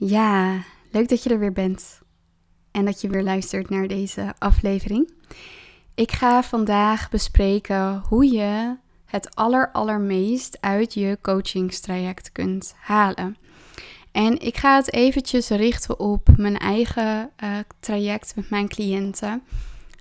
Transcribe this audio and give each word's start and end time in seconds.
Ja, 0.00 0.62
leuk 0.90 1.08
dat 1.08 1.22
je 1.22 1.30
er 1.30 1.38
weer 1.38 1.52
bent 1.52 2.00
en 2.70 2.84
dat 2.84 3.00
je 3.00 3.08
weer 3.08 3.22
luistert 3.22 3.70
naar 3.70 3.88
deze 3.88 4.34
aflevering. 4.38 5.12
Ik 5.94 6.12
ga 6.12 6.42
vandaag 6.42 7.10
bespreken 7.10 8.02
hoe 8.08 8.32
je 8.32 8.76
het 9.04 9.34
aller 9.34 9.72
allermeest 9.72 10.58
uit 10.60 10.94
je 10.94 11.18
coachingstraject 11.22 12.32
kunt 12.32 12.74
halen. 12.76 13.36
En 14.12 14.40
ik 14.40 14.56
ga 14.56 14.76
het 14.76 14.92
eventjes 14.92 15.48
richten 15.48 16.00
op 16.00 16.28
mijn 16.36 16.58
eigen 16.58 17.30
uh, 17.44 17.58
traject 17.80 18.32
met 18.36 18.50
mijn 18.50 18.68
cliënten. 18.68 19.42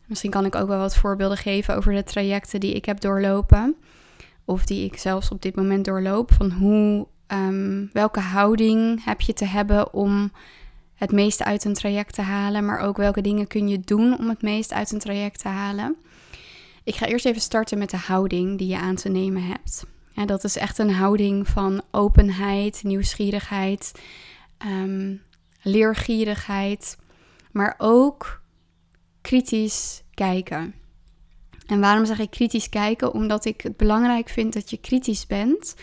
Misschien 0.05 0.31
kan 0.31 0.45
ik 0.45 0.55
ook 0.55 0.67
wel 0.67 0.79
wat 0.79 0.95
voorbeelden 0.95 1.37
geven 1.37 1.75
over 1.75 1.93
de 1.93 2.03
trajecten 2.03 2.59
die 2.59 2.73
ik 2.73 2.85
heb 2.85 3.01
doorlopen. 3.01 3.75
Of 4.45 4.65
die 4.65 4.85
ik 4.85 4.97
zelfs 4.97 5.31
op 5.31 5.41
dit 5.41 5.55
moment 5.55 5.85
doorloop. 5.85 6.33
Van 6.33 6.51
hoe 6.51 7.07
Ehm, 7.27 7.85
welke 7.93 8.19
houding 8.19 9.03
heb 9.03 9.21
je 9.21 9.33
te 9.33 9.45
hebben 9.45 9.93
om 9.93 10.31
het 10.95 11.11
meeste 11.11 11.43
uit 11.43 11.65
een 11.65 11.73
traject 11.73 12.13
te 12.13 12.21
halen, 12.21 12.65
maar 12.65 12.79
ook 12.79 12.97
welke 12.97 13.21
dingen 13.21 13.47
kun 13.47 13.67
je 13.67 13.79
doen 13.79 14.17
om 14.17 14.29
het 14.29 14.41
meest 14.41 14.73
uit 14.73 14.91
een 14.91 14.99
traject 14.99 15.39
te 15.39 15.47
halen. 15.47 15.95
Ik 16.83 16.95
ga 16.95 17.05
eerst 17.05 17.25
even 17.25 17.41
starten 17.41 17.77
met 17.77 17.89
de 17.89 17.97
houding 17.97 18.57
die 18.57 18.67
je 18.67 18.77
aan 18.77 18.95
te 18.95 19.09
nemen 19.09 19.43
hebt. 19.43 19.85
Ja, 20.13 20.25
dat 20.25 20.43
is 20.43 20.57
echt 20.57 20.77
een 20.77 20.91
houding 20.93 21.47
van 21.47 21.81
openheid, 21.91 22.83
nieuwsgierigheid, 22.83 23.91
um, 24.65 25.21
leergierigheid, 25.61 26.97
maar 27.51 27.75
ook 27.77 28.41
kritisch 29.21 30.03
kijken. 30.13 30.73
En 31.65 31.79
waarom 31.79 32.05
zeg 32.05 32.19
ik 32.19 32.29
kritisch 32.29 32.69
kijken? 32.69 33.13
Omdat 33.13 33.45
ik 33.45 33.61
het 33.61 33.77
belangrijk 33.77 34.29
vind 34.29 34.53
dat 34.53 34.69
je 34.69 34.77
kritisch 34.77 35.25
bent 35.25 35.75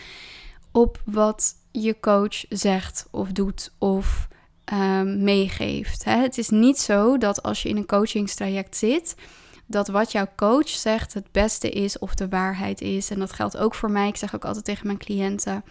op 0.75 1.01
wat 1.05 1.55
je 1.71 1.99
coach 1.99 2.45
zegt 2.49 3.07
of 3.11 3.31
doet 3.31 3.73
of 3.77 4.27
um, 4.73 5.23
meegeeft. 5.23 6.03
Hè? 6.03 6.17
Het 6.21 6.37
is 6.37 6.49
niet 6.49 6.77
zo 6.77 7.17
dat 7.17 7.43
als 7.43 7.63
je 7.63 7.69
in 7.69 7.77
een 7.77 7.85
coachingstraject 7.85 8.75
zit, 8.75 9.15
dat 9.65 9.87
wat 9.87 10.11
jouw 10.11 10.27
coach 10.35 10.69
zegt 10.69 11.13
het 11.13 11.31
beste 11.31 11.69
is 11.69 11.99
of 11.99 12.15
de 12.15 12.29
waarheid 12.29 12.81
is. 12.81 13.09
En 13.09 13.19
dat 13.19 13.31
geldt 13.31 13.57
ook 13.57 13.75
voor 13.75 13.91
mij. 13.91 14.07
Ik 14.07 14.15
zeg 14.15 14.35
ook 14.35 14.45
altijd 14.45 14.65
tegen 14.65 14.85
mijn 14.85 14.97
cliënten: 14.97 15.63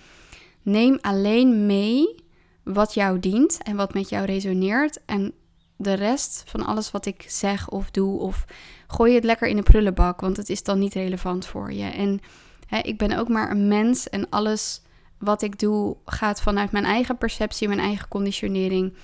neem 0.62 0.98
alleen 1.00 1.66
mee 1.66 2.14
wat 2.62 2.94
jou 2.94 3.18
dient 3.18 3.62
en 3.62 3.76
wat 3.76 3.94
met 3.94 4.08
jou 4.08 4.24
resoneert. 4.24 5.00
En 5.06 5.32
de 5.76 5.94
rest 5.94 6.42
van 6.46 6.66
alles 6.66 6.90
wat 6.90 7.06
ik 7.06 7.24
zeg 7.28 7.68
of 7.68 7.90
doe, 7.90 8.20
of 8.20 8.44
gooi 8.86 9.14
het 9.14 9.24
lekker 9.24 9.48
in 9.48 9.56
de 9.56 9.62
prullenbak, 9.62 10.20
want 10.20 10.36
het 10.36 10.48
is 10.48 10.62
dan 10.62 10.78
niet 10.78 10.94
relevant 10.94 11.46
voor 11.46 11.72
je. 11.72 11.84
En 11.84 12.20
hè, 12.66 12.78
ik 12.78 12.98
ben 12.98 13.18
ook 13.18 13.28
maar 13.28 13.50
een 13.50 13.68
mens 13.68 14.08
en 14.08 14.28
alles 14.28 14.82
wat 15.24 15.42
ik 15.42 15.58
doe 15.58 15.96
gaat 16.04 16.40
vanuit 16.40 16.72
mijn 16.72 16.84
eigen 16.84 17.18
perceptie, 17.18 17.68
mijn 17.68 17.80
eigen 17.80 18.08
conditionering. 18.08 18.94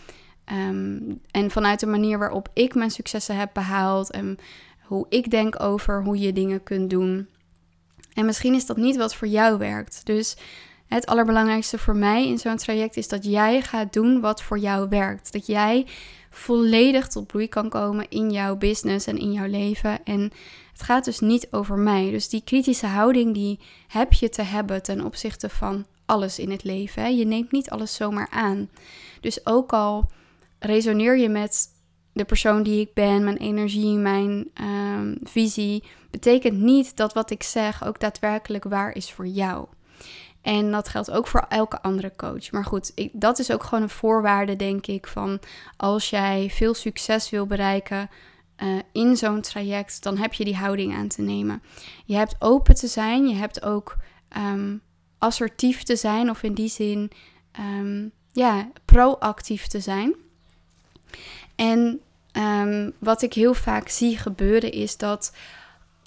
Ehm, 0.44 0.98
en 1.30 1.50
vanuit 1.50 1.80
de 1.80 1.86
manier 1.86 2.18
waarop 2.18 2.48
ik 2.54 2.74
mijn 2.74 2.90
successen 2.90 3.36
heb 3.36 3.50
behaald 3.52 4.10
en 4.10 4.38
hoe 4.80 5.06
ik 5.08 5.30
denk 5.30 5.62
over 5.62 6.02
hoe 6.02 6.18
je 6.18 6.32
dingen 6.32 6.62
kunt 6.62 6.90
doen. 6.90 7.28
En 8.14 8.24
misschien 8.24 8.54
is 8.54 8.66
dat 8.66 8.76
niet 8.76 8.96
wat 8.96 9.14
voor 9.14 9.28
jou 9.28 9.58
werkt. 9.58 10.06
Dus 10.06 10.36
het 10.86 11.06
allerbelangrijkste 11.06 11.78
voor 11.78 11.96
mij 11.96 12.26
in 12.26 12.38
zo'n 12.38 12.56
traject 12.56 12.96
is 12.96 13.08
dat 13.08 13.24
jij 13.24 13.62
gaat 13.62 13.92
doen 13.92 14.20
wat 14.20 14.42
voor 14.42 14.58
jou 14.58 14.88
werkt. 14.88 15.32
Dat 15.32 15.46
jij 15.46 15.86
volledig 16.30 17.08
tot 17.08 17.26
bloei 17.26 17.48
kan 17.48 17.68
komen 17.68 18.06
in 18.08 18.30
jouw 18.30 18.56
business 18.56 19.06
en 19.06 19.18
in 19.18 19.32
jouw 19.32 19.46
leven. 19.46 20.04
En 20.04 20.32
het 20.72 20.82
gaat 20.82 21.04
dus 21.04 21.20
niet 21.20 21.48
over 21.50 21.78
mij. 21.78 22.10
Dus 22.10 22.28
die 22.28 22.42
kritische 22.44 22.86
houding 22.86 23.34
die 23.34 23.60
heb 23.88 24.12
je 24.12 24.28
te 24.28 24.42
hebben 24.42 24.82
ten 24.82 25.04
opzichte 25.04 25.48
van 25.48 25.86
alles 26.10 26.38
in 26.38 26.50
het 26.50 26.64
leven. 26.64 27.02
Hè? 27.02 27.08
Je 27.08 27.24
neemt 27.24 27.52
niet 27.52 27.70
alles 27.70 27.94
zomaar 27.94 28.28
aan. 28.30 28.70
Dus 29.20 29.46
ook 29.46 29.72
al 29.72 30.10
resoneer 30.58 31.18
je 31.18 31.28
met 31.28 31.68
de 32.12 32.24
persoon 32.24 32.62
die 32.62 32.80
ik 32.80 32.94
ben, 32.94 33.24
mijn 33.24 33.36
energie, 33.36 33.96
mijn 33.96 34.50
ehm, 34.54 35.14
visie, 35.22 35.84
betekent 36.10 36.58
niet 36.58 36.96
dat 36.96 37.12
wat 37.12 37.30
ik 37.30 37.42
zeg 37.42 37.84
ook 37.84 38.00
daadwerkelijk 38.00 38.64
waar 38.64 38.94
is 38.94 39.12
voor 39.12 39.26
jou. 39.26 39.66
En 40.42 40.70
dat 40.70 40.88
geldt 40.88 41.10
ook 41.10 41.26
voor 41.26 41.46
elke 41.48 41.82
andere 41.82 42.12
coach. 42.16 42.50
Maar 42.50 42.64
goed, 42.64 42.92
ik, 42.94 43.10
dat 43.12 43.38
is 43.38 43.52
ook 43.52 43.62
gewoon 43.62 43.82
een 43.82 43.90
voorwaarde, 43.90 44.56
denk 44.56 44.86
ik, 44.86 45.06
van 45.06 45.38
als 45.76 46.10
jij 46.10 46.50
veel 46.50 46.74
succes 46.74 47.30
wil 47.30 47.46
bereiken 47.46 48.10
uh, 48.62 48.78
in 48.92 49.16
zo'n 49.16 49.40
traject, 49.40 50.02
dan 50.02 50.16
heb 50.16 50.32
je 50.32 50.44
die 50.44 50.56
houding 50.56 50.94
aan 50.94 51.08
te 51.08 51.22
nemen. 51.22 51.62
Je 52.04 52.16
hebt 52.16 52.36
open 52.38 52.74
te 52.74 52.86
zijn, 52.86 53.28
je 53.28 53.34
hebt 53.34 53.64
ook 53.64 53.96
ehm, 54.28 54.76
assertief 55.20 55.82
te 55.82 55.96
zijn 55.96 56.30
of 56.30 56.42
in 56.42 56.54
die 56.54 56.68
zin 56.68 57.10
ehm, 57.52 58.08
ja, 58.32 58.70
proactief 58.84 59.66
te 59.66 59.80
zijn. 59.80 60.14
En 61.54 62.00
ehm, 62.32 62.90
wat 62.98 63.22
ik 63.22 63.32
heel 63.32 63.54
vaak 63.54 63.88
zie 63.88 64.18
gebeuren 64.18 64.72
is 64.72 64.96
dat 64.96 65.32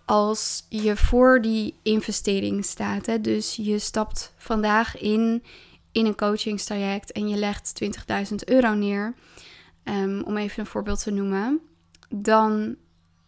als 0.06 0.66
je 0.70 0.96
voor 0.96 1.42
die 1.42 1.76
investering 1.84 2.66
staat, 2.66 3.06
hè, 3.06 3.22
dus 3.22 3.56
je 3.56 3.80
stapt 3.80 4.34
vandaag 4.38 4.98
in, 4.98 5.44
in 5.92 6.06
een 6.06 6.16
coachingstraject 6.16 7.12
en 7.12 7.30
je 7.30 7.36
legt 7.36 7.84
20.000 7.84 8.36
euro 8.46 8.74
neer, 8.74 9.14
um, 9.84 10.24
om 10.24 10.38
even 10.38 10.60
een 10.60 10.66
voorbeeld 10.66 11.04
te 11.04 11.12
noemen, 11.12 11.60
dan 12.10 12.76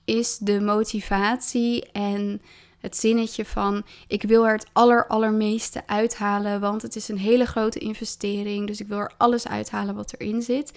is 0.05 0.37
de 0.37 0.61
motivatie 0.61 1.91
en 1.91 2.41
het 2.85 2.97
zinnetje 2.97 3.45
van 3.45 3.83
ik 4.07 4.21
wil 4.21 4.47
er 4.47 4.53
het 4.53 4.67
aller 4.73 5.07
allermeeste 5.07 5.87
uithalen, 5.87 6.59
want 6.59 6.81
het 6.81 6.95
is 6.95 7.07
een 7.07 7.17
hele 7.17 7.45
grote 7.45 7.79
investering, 7.79 8.67
dus 8.67 8.79
ik 8.79 8.87
wil 8.87 8.97
er 8.97 9.11
alles 9.17 9.47
uithalen 9.47 9.95
wat 9.95 10.13
erin 10.17 10.41
zit. 10.41 10.71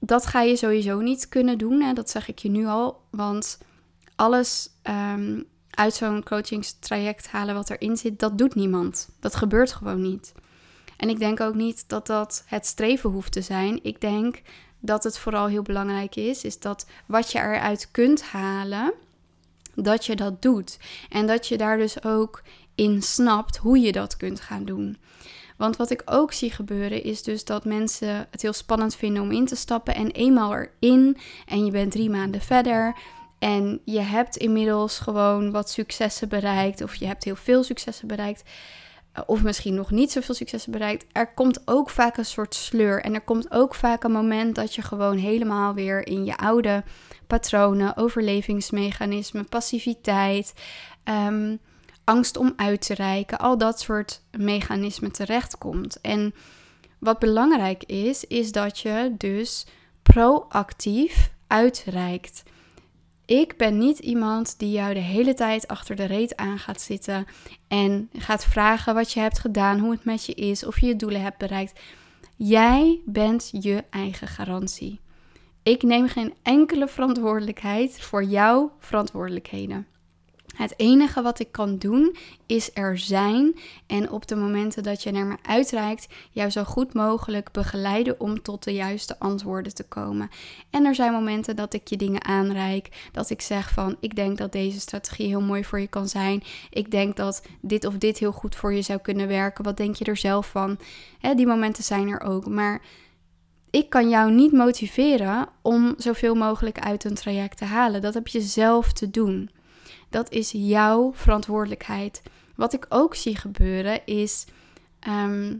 Dat 0.00 0.26
ga 0.26 0.42
je 0.42 0.56
sowieso 0.56 1.00
niet 1.00 1.28
kunnen 1.28 1.58
doen, 1.58 1.82
hè? 1.82 1.92
dat 1.92 2.10
zeg 2.10 2.28
ik 2.28 2.38
je 2.38 2.50
nu 2.50 2.66
al, 2.66 3.00
want 3.10 3.58
alles 4.16 4.70
um, 4.82 5.44
uit 5.70 5.94
zo'n 5.94 6.22
coachingstraject 6.22 7.28
halen 7.28 7.54
wat 7.54 7.70
erin 7.70 7.96
zit, 7.96 8.18
dat 8.18 8.38
doet 8.38 8.54
niemand. 8.54 9.08
Dat 9.20 9.34
gebeurt 9.34 9.72
gewoon 9.72 10.02
niet. 10.02 10.32
En 10.96 11.08
ik 11.08 11.18
denk 11.18 11.40
ook 11.40 11.54
niet 11.54 11.88
dat 11.88 12.06
dat 12.06 12.44
het 12.46 12.66
streven 12.66 13.10
hoeft 13.10 13.32
te 13.32 13.42
zijn. 13.42 13.78
Ik 13.82 14.00
denk 14.00 14.42
dat 14.80 15.04
het 15.04 15.18
vooral 15.18 15.46
heel 15.46 15.62
belangrijk 15.62 16.16
is, 16.16 16.44
is 16.44 16.58
dat 16.58 16.86
wat 17.06 17.32
je 17.32 17.38
eruit 17.38 17.88
kunt 17.90 18.22
halen, 18.22 18.92
dat 19.82 20.06
je 20.06 20.16
dat 20.16 20.42
doet. 20.42 20.78
En 21.08 21.26
dat 21.26 21.46
je 21.46 21.56
daar 21.56 21.76
dus 21.76 22.04
ook 22.04 22.42
in 22.74 23.02
snapt 23.02 23.56
hoe 23.56 23.78
je 23.78 23.92
dat 23.92 24.16
kunt 24.16 24.40
gaan 24.40 24.64
doen. 24.64 24.96
Want 25.56 25.76
wat 25.76 25.90
ik 25.90 26.02
ook 26.04 26.32
zie 26.32 26.50
gebeuren 26.50 27.02
is 27.02 27.22
dus 27.22 27.44
dat 27.44 27.64
mensen 27.64 28.26
het 28.30 28.42
heel 28.42 28.52
spannend 28.52 28.96
vinden 28.96 29.22
om 29.22 29.30
in 29.30 29.46
te 29.46 29.56
stappen. 29.56 29.94
En 29.94 30.10
eenmaal 30.10 30.54
erin 30.54 31.16
en 31.46 31.64
je 31.64 31.70
bent 31.70 31.92
drie 31.92 32.10
maanden 32.10 32.40
verder. 32.40 32.96
En 33.38 33.80
je 33.84 34.00
hebt 34.00 34.36
inmiddels 34.36 34.98
gewoon 34.98 35.50
wat 35.50 35.70
successen 35.70 36.28
bereikt. 36.28 36.82
Of 36.82 36.94
je 36.94 37.06
hebt 37.06 37.24
heel 37.24 37.36
veel 37.36 37.62
successen 37.62 38.08
bereikt. 38.08 38.42
Eh, 39.18 39.24
of 39.26 39.42
misschien 39.42 39.74
nog 39.74 39.90
niet 39.90 40.12
zoveel 40.12 40.34
successen 40.34 40.72
bereikt. 40.72 41.06
Er 41.12 41.34
komt 41.34 41.60
ook 41.64 41.90
vaak 41.90 42.16
een 42.16 42.24
soort 42.24 42.54
sleur. 42.54 43.02
En 43.02 43.14
er 43.14 43.20
komt 43.20 43.50
ook 43.50 43.74
vaak 43.74 44.04
een 44.04 44.12
moment 44.12 44.54
dat 44.54 44.74
je 44.74 44.82
gewoon 44.82 45.16
helemaal 45.16 45.74
weer 45.74 46.06
in 46.06 46.24
je 46.24 46.36
oude 46.36 46.84
patronen, 47.26 47.96
overlevingsmechanismen, 47.96 49.48
passiviteit, 49.48 50.54
ehm, 51.04 51.56
angst 52.04 52.36
om 52.36 52.52
uit 52.56 52.80
te 52.86 52.94
reiken, 52.94 53.38
al 53.38 53.58
dat 53.58 53.80
soort 53.80 54.22
mechanismen 54.30 55.12
terechtkomt. 55.12 56.00
En 56.00 56.34
wat 56.98 57.18
belangrijk 57.18 57.84
is, 57.84 58.24
is 58.24 58.52
dat 58.52 58.78
je 58.78 59.14
dus 59.18 59.66
proactief 60.02 61.30
uitreikt. 61.46 62.42
Ik 63.28 63.56
ben 63.56 63.78
niet 63.78 63.98
iemand 63.98 64.58
die 64.58 64.70
jou 64.70 64.94
de 64.94 65.00
hele 65.00 65.34
tijd 65.34 65.68
achter 65.68 65.96
de 65.96 66.04
reet 66.04 66.36
aan 66.36 66.58
gaat 66.58 66.80
zitten 66.80 67.26
en 67.66 68.10
gaat 68.12 68.44
vragen 68.44 68.94
wat 68.94 69.12
je 69.12 69.20
hebt 69.20 69.38
gedaan, 69.38 69.78
hoe 69.78 69.90
het 69.90 70.04
met 70.04 70.26
je 70.26 70.34
is, 70.34 70.66
of 70.66 70.80
je 70.80 70.86
je 70.86 70.96
doelen 70.96 71.22
hebt 71.22 71.38
bereikt. 71.38 71.80
Jij 72.36 73.00
bent 73.04 73.48
je 73.52 73.84
eigen 73.90 74.28
garantie. 74.28 75.00
Ik 75.62 75.82
neem 75.82 76.08
geen 76.08 76.34
enkele 76.42 76.88
verantwoordelijkheid 76.88 78.00
voor 78.00 78.24
jouw 78.24 78.72
verantwoordelijkheden. 78.78 79.86
Het 80.58 80.74
enige 80.76 81.22
wat 81.22 81.38
ik 81.38 81.52
kan 81.52 81.78
doen 81.78 82.16
is 82.46 82.70
er 82.74 82.98
zijn 82.98 83.58
en 83.86 84.10
op 84.10 84.26
de 84.26 84.36
momenten 84.36 84.82
dat 84.82 85.02
je 85.02 85.10
naar 85.10 85.26
me 85.26 85.36
uitreikt, 85.42 86.06
jou 86.30 86.50
zo 86.50 86.64
goed 86.64 86.94
mogelijk 86.94 87.52
begeleiden 87.52 88.20
om 88.20 88.42
tot 88.42 88.64
de 88.64 88.72
juiste 88.72 89.18
antwoorden 89.18 89.74
te 89.74 89.84
komen. 89.84 90.30
En 90.70 90.84
er 90.84 90.94
zijn 90.94 91.12
momenten 91.12 91.56
dat 91.56 91.74
ik 91.74 91.88
je 91.88 91.96
dingen 91.96 92.24
aanreik, 92.24 93.08
dat 93.12 93.30
ik 93.30 93.40
zeg 93.40 93.70
van 93.70 93.96
ik 94.00 94.16
denk 94.16 94.38
dat 94.38 94.52
deze 94.52 94.80
strategie 94.80 95.26
heel 95.26 95.40
mooi 95.40 95.64
voor 95.64 95.80
je 95.80 95.86
kan 95.86 96.08
zijn. 96.08 96.42
Ik 96.70 96.90
denk 96.90 97.16
dat 97.16 97.42
dit 97.60 97.84
of 97.84 97.94
dit 97.94 98.18
heel 98.18 98.32
goed 98.32 98.56
voor 98.56 98.74
je 98.74 98.82
zou 98.82 98.98
kunnen 98.98 99.28
werken. 99.28 99.64
Wat 99.64 99.76
denk 99.76 99.96
je 99.96 100.04
er 100.04 100.16
zelf 100.16 100.46
van? 100.46 100.78
die 101.36 101.46
momenten 101.46 101.84
zijn 101.84 102.08
er 102.08 102.20
ook, 102.20 102.46
maar 102.46 102.82
ik 103.70 103.90
kan 103.90 104.08
jou 104.08 104.32
niet 104.32 104.52
motiveren 104.52 105.48
om 105.62 105.94
zoveel 105.96 106.34
mogelijk 106.34 106.78
uit 106.78 107.04
een 107.04 107.14
traject 107.14 107.58
te 107.58 107.64
halen. 107.64 108.00
Dat 108.00 108.14
heb 108.14 108.28
je 108.28 108.40
zelf 108.40 108.92
te 108.92 109.10
doen. 109.10 109.50
Dat 110.08 110.30
is 110.30 110.50
jouw 110.50 111.12
verantwoordelijkheid. 111.14 112.22
Wat 112.54 112.72
ik 112.72 112.86
ook 112.88 113.14
zie 113.14 113.36
gebeuren 113.36 114.06
is, 114.06 114.44
ehm, 115.00 115.56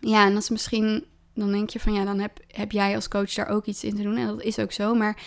ja, 0.00 0.24
en 0.26 0.32
dat 0.32 0.42
is 0.42 0.50
misschien 0.50 1.04
dan 1.36 1.52
denk 1.52 1.70
je 1.70 1.80
van 1.80 1.92
ja, 1.92 2.04
dan 2.04 2.18
heb, 2.18 2.38
heb 2.48 2.72
jij 2.72 2.94
als 2.94 3.08
coach 3.08 3.34
daar 3.34 3.48
ook 3.48 3.64
iets 3.66 3.84
in 3.84 3.94
te 3.96 4.02
doen. 4.02 4.16
En 4.16 4.26
dat 4.26 4.42
is 4.42 4.58
ook 4.58 4.72
zo. 4.72 4.94
Maar 4.94 5.22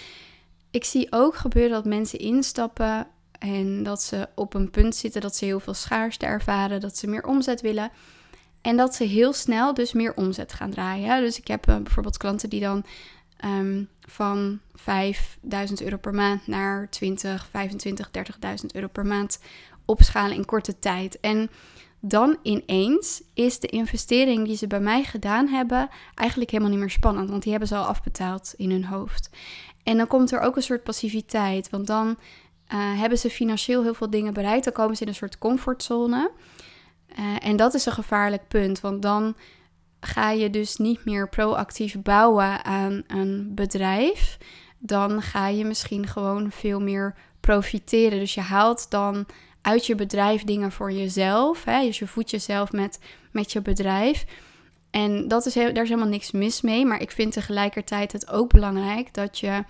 ik 0.71 0.83
zie 0.83 1.07
ook 1.09 1.35
gebeuren 1.35 1.71
dat 1.71 1.85
mensen 1.85 2.19
instappen 2.19 3.07
en 3.39 3.83
dat 3.83 4.01
ze 4.01 4.27
op 4.35 4.53
een 4.53 4.69
punt 4.69 4.95
zitten 4.95 5.21
dat 5.21 5.35
ze 5.35 5.45
heel 5.45 5.59
veel 5.59 5.73
schaarste 5.73 6.25
ervaren, 6.25 6.79
dat 6.79 6.97
ze 6.97 7.07
meer 7.07 7.23
omzet 7.23 7.61
willen. 7.61 7.91
En 8.61 8.77
dat 8.77 8.95
ze 8.95 9.03
heel 9.03 9.33
snel 9.33 9.73
dus 9.73 9.93
meer 9.93 10.13
omzet 10.15 10.53
gaan 10.53 10.69
draaien. 10.69 11.21
Dus 11.21 11.37
ik 11.37 11.47
heb 11.47 11.69
uh, 11.69 11.77
bijvoorbeeld 11.77 12.17
klanten 12.17 12.49
die 12.49 12.61
dan 12.61 12.85
um, 13.45 13.89
van 14.01 14.59
5000 14.73 15.81
euro 15.81 15.97
per 15.97 16.13
maand 16.13 16.47
naar 16.47 16.89
20, 16.89 17.47
25, 17.51 18.09
30.000 18.17 18.65
euro 18.73 18.87
per 18.87 19.05
maand 19.05 19.39
opschalen 19.85 20.35
in 20.35 20.45
korte 20.45 20.79
tijd. 20.79 21.19
En 21.19 21.49
dan 21.99 22.37
ineens 22.41 23.21
is 23.33 23.59
de 23.59 23.67
investering 23.67 24.45
die 24.45 24.57
ze 24.57 24.67
bij 24.67 24.79
mij 24.79 25.03
gedaan 25.03 25.47
hebben 25.47 25.89
eigenlijk 26.15 26.51
helemaal 26.51 26.71
niet 26.71 26.79
meer 26.79 26.89
spannend, 26.89 27.29
want 27.29 27.41
die 27.41 27.51
hebben 27.51 27.69
ze 27.69 27.75
al 27.75 27.85
afbetaald 27.85 28.53
in 28.57 28.71
hun 28.71 28.85
hoofd. 28.85 29.29
En 29.83 29.97
dan 29.97 30.07
komt 30.07 30.31
er 30.31 30.39
ook 30.39 30.55
een 30.55 30.61
soort 30.61 30.83
passiviteit, 30.83 31.69
want 31.69 31.87
dan 31.87 32.07
uh, 32.07 32.15
hebben 32.99 33.17
ze 33.17 33.29
financieel 33.29 33.83
heel 33.83 33.93
veel 33.93 34.09
dingen 34.09 34.33
bereikt, 34.33 34.63
dan 34.63 34.73
komen 34.73 34.95
ze 34.95 35.01
in 35.01 35.07
een 35.07 35.15
soort 35.15 35.37
comfortzone. 35.37 36.31
Uh, 37.19 37.35
en 37.39 37.55
dat 37.55 37.73
is 37.73 37.85
een 37.85 37.91
gevaarlijk 37.91 38.47
punt, 38.47 38.79
want 38.79 39.01
dan 39.01 39.35
ga 39.99 40.31
je 40.31 40.49
dus 40.49 40.77
niet 40.77 41.05
meer 41.05 41.29
proactief 41.29 42.01
bouwen 42.01 42.65
aan 42.65 43.03
een 43.07 43.51
bedrijf. 43.55 44.37
Dan 44.77 45.21
ga 45.21 45.47
je 45.47 45.65
misschien 45.65 46.07
gewoon 46.07 46.51
veel 46.51 46.81
meer 46.81 47.15
profiteren. 47.39 48.19
Dus 48.19 48.33
je 48.33 48.41
haalt 48.41 48.89
dan 48.89 49.25
uit 49.61 49.85
je 49.85 49.95
bedrijf 49.95 50.43
dingen 50.43 50.71
voor 50.71 50.91
jezelf. 50.91 51.63
Hè? 51.63 51.85
Dus 51.85 51.99
je 51.99 52.07
voedt 52.07 52.29
jezelf 52.29 52.71
met, 52.71 52.99
met 53.31 53.51
je 53.51 53.61
bedrijf. 53.61 54.25
En 54.89 55.27
dat 55.27 55.45
is 55.45 55.55
heel, 55.55 55.73
daar 55.73 55.83
is 55.83 55.89
helemaal 55.89 56.11
niks 56.11 56.31
mis 56.31 56.61
mee. 56.61 56.85
Maar 56.85 57.01
ik 57.01 57.11
vind 57.11 57.33
tegelijkertijd 57.33 58.11
het 58.11 58.29
ook 58.29 58.51
belangrijk 58.51 59.13
dat 59.13 59.39
je 59.39 59.63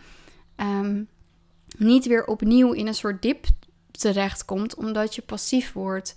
um, 0.57 1.07
niet 1.77 2.05
weer 2.05 2.25
opnieuw 2.25 2.71
in 2.71 2.87
een 2.87 2.93
soort 2.93 3.21
dip 3.21 3.45
terechtkomt, 3.91 4.75
omdat 4.75 5.15
je 5.15 5.21
passief 5.21 5.73
wordt. 5.73 6.15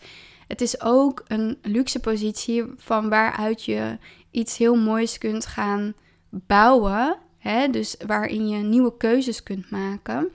Het 0.52 0.60
is 0.60 0.80
ook 0.80 1.22
een 1.26 1.58
luxe 1.62 2.00
positie 2.00 2.64
van 2.76 3.08
waaruit 3.08 3.64
je 3.64 3.98
iets 4.30 4.58
heel 4.58 4.76
moois 4.76 5.18
kunt 5.18 5.46
gaan 5.46 5.94
bouwen. 6.30 7.16
Hè? 7.38 7.68
Dus 7.68 7.96
waarin 8.06 8.48
je 8.48 8.56
nieuwe 8.56 8.96
keuzes 8.96 9.42
kunt 9.42 9.70
maken. 9.70 10.28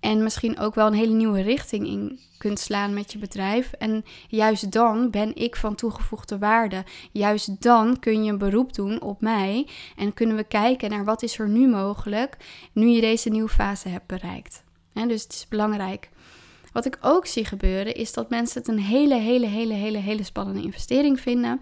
En 0.00 0.22
misschien 0.22 0.58
ook 0.58 0.74
wel 0.74 0.86
een 0.86 0.92
hele 0.92 1.14
nieuwe 1.14 1.42
richting 1.42 1.86
in 1.86 2.18
kunt 2.38 2.58
slaan 2.58 2.94
met 2.94 3.12
je 3.12 3.18
bedrijf. 3.18 3.72
En 3.72 4.04
juist 4.28 4.72
dan 4.72 5.10
ben 5.10 5.36
ik 5.36 5.56
van 5.56 5.74
toegevoegde 5.74 6.38
waarde. 6.38 6.84
Juist 7.12 7.62
dan 7.62 7.98
kun 7.98 8.24
je 8.24 8.30
een 8.30 8.38
beroep 8.38 8.74
doen 8.74 9.00
op 9.00 9.20
mij. 9.20 9.68
En 9.96 10.14
kunnen 10.14 10.36
we 10.36 10.44
kijken 10.44 10.90
naar 10.90 11.04
wat 11.04 11.22
is 11.22 11.38
er 11.38 11.48
nu 11.48 11.68
mogelijk. 11.68 12.36
Nu 12.72 12.86
je 12.86 13.00
deze 13.00 13.28
nieuwe 13.28 13.48
fase 13.48 13.88
hebt 13.88 14.06
bereikt. 14.06 14.64
dus 14.92 15.22
het 15.22 15.32
is 15.32 15.46
belangrijk. 15.48 16.10
Wat 16.76 16.84
ik 16.84 16.98
ook 17.00 17.26
zie 17.26 17.44
gebeuren 17.44 17.94
is 17.94 18.12
dat 18.12 18.30
mensen 18.30 18.60
het 18.60 18.68
een 18.68 18.78
hele, 18.78 19.14
hele, 19.14 19.46
hele, 19.46 19.74
hele, 19.74 19.98
hele 19.98 20.22
spannende 20.22 20.62
investering 20.62 21.20
vinden. 21.20 21.60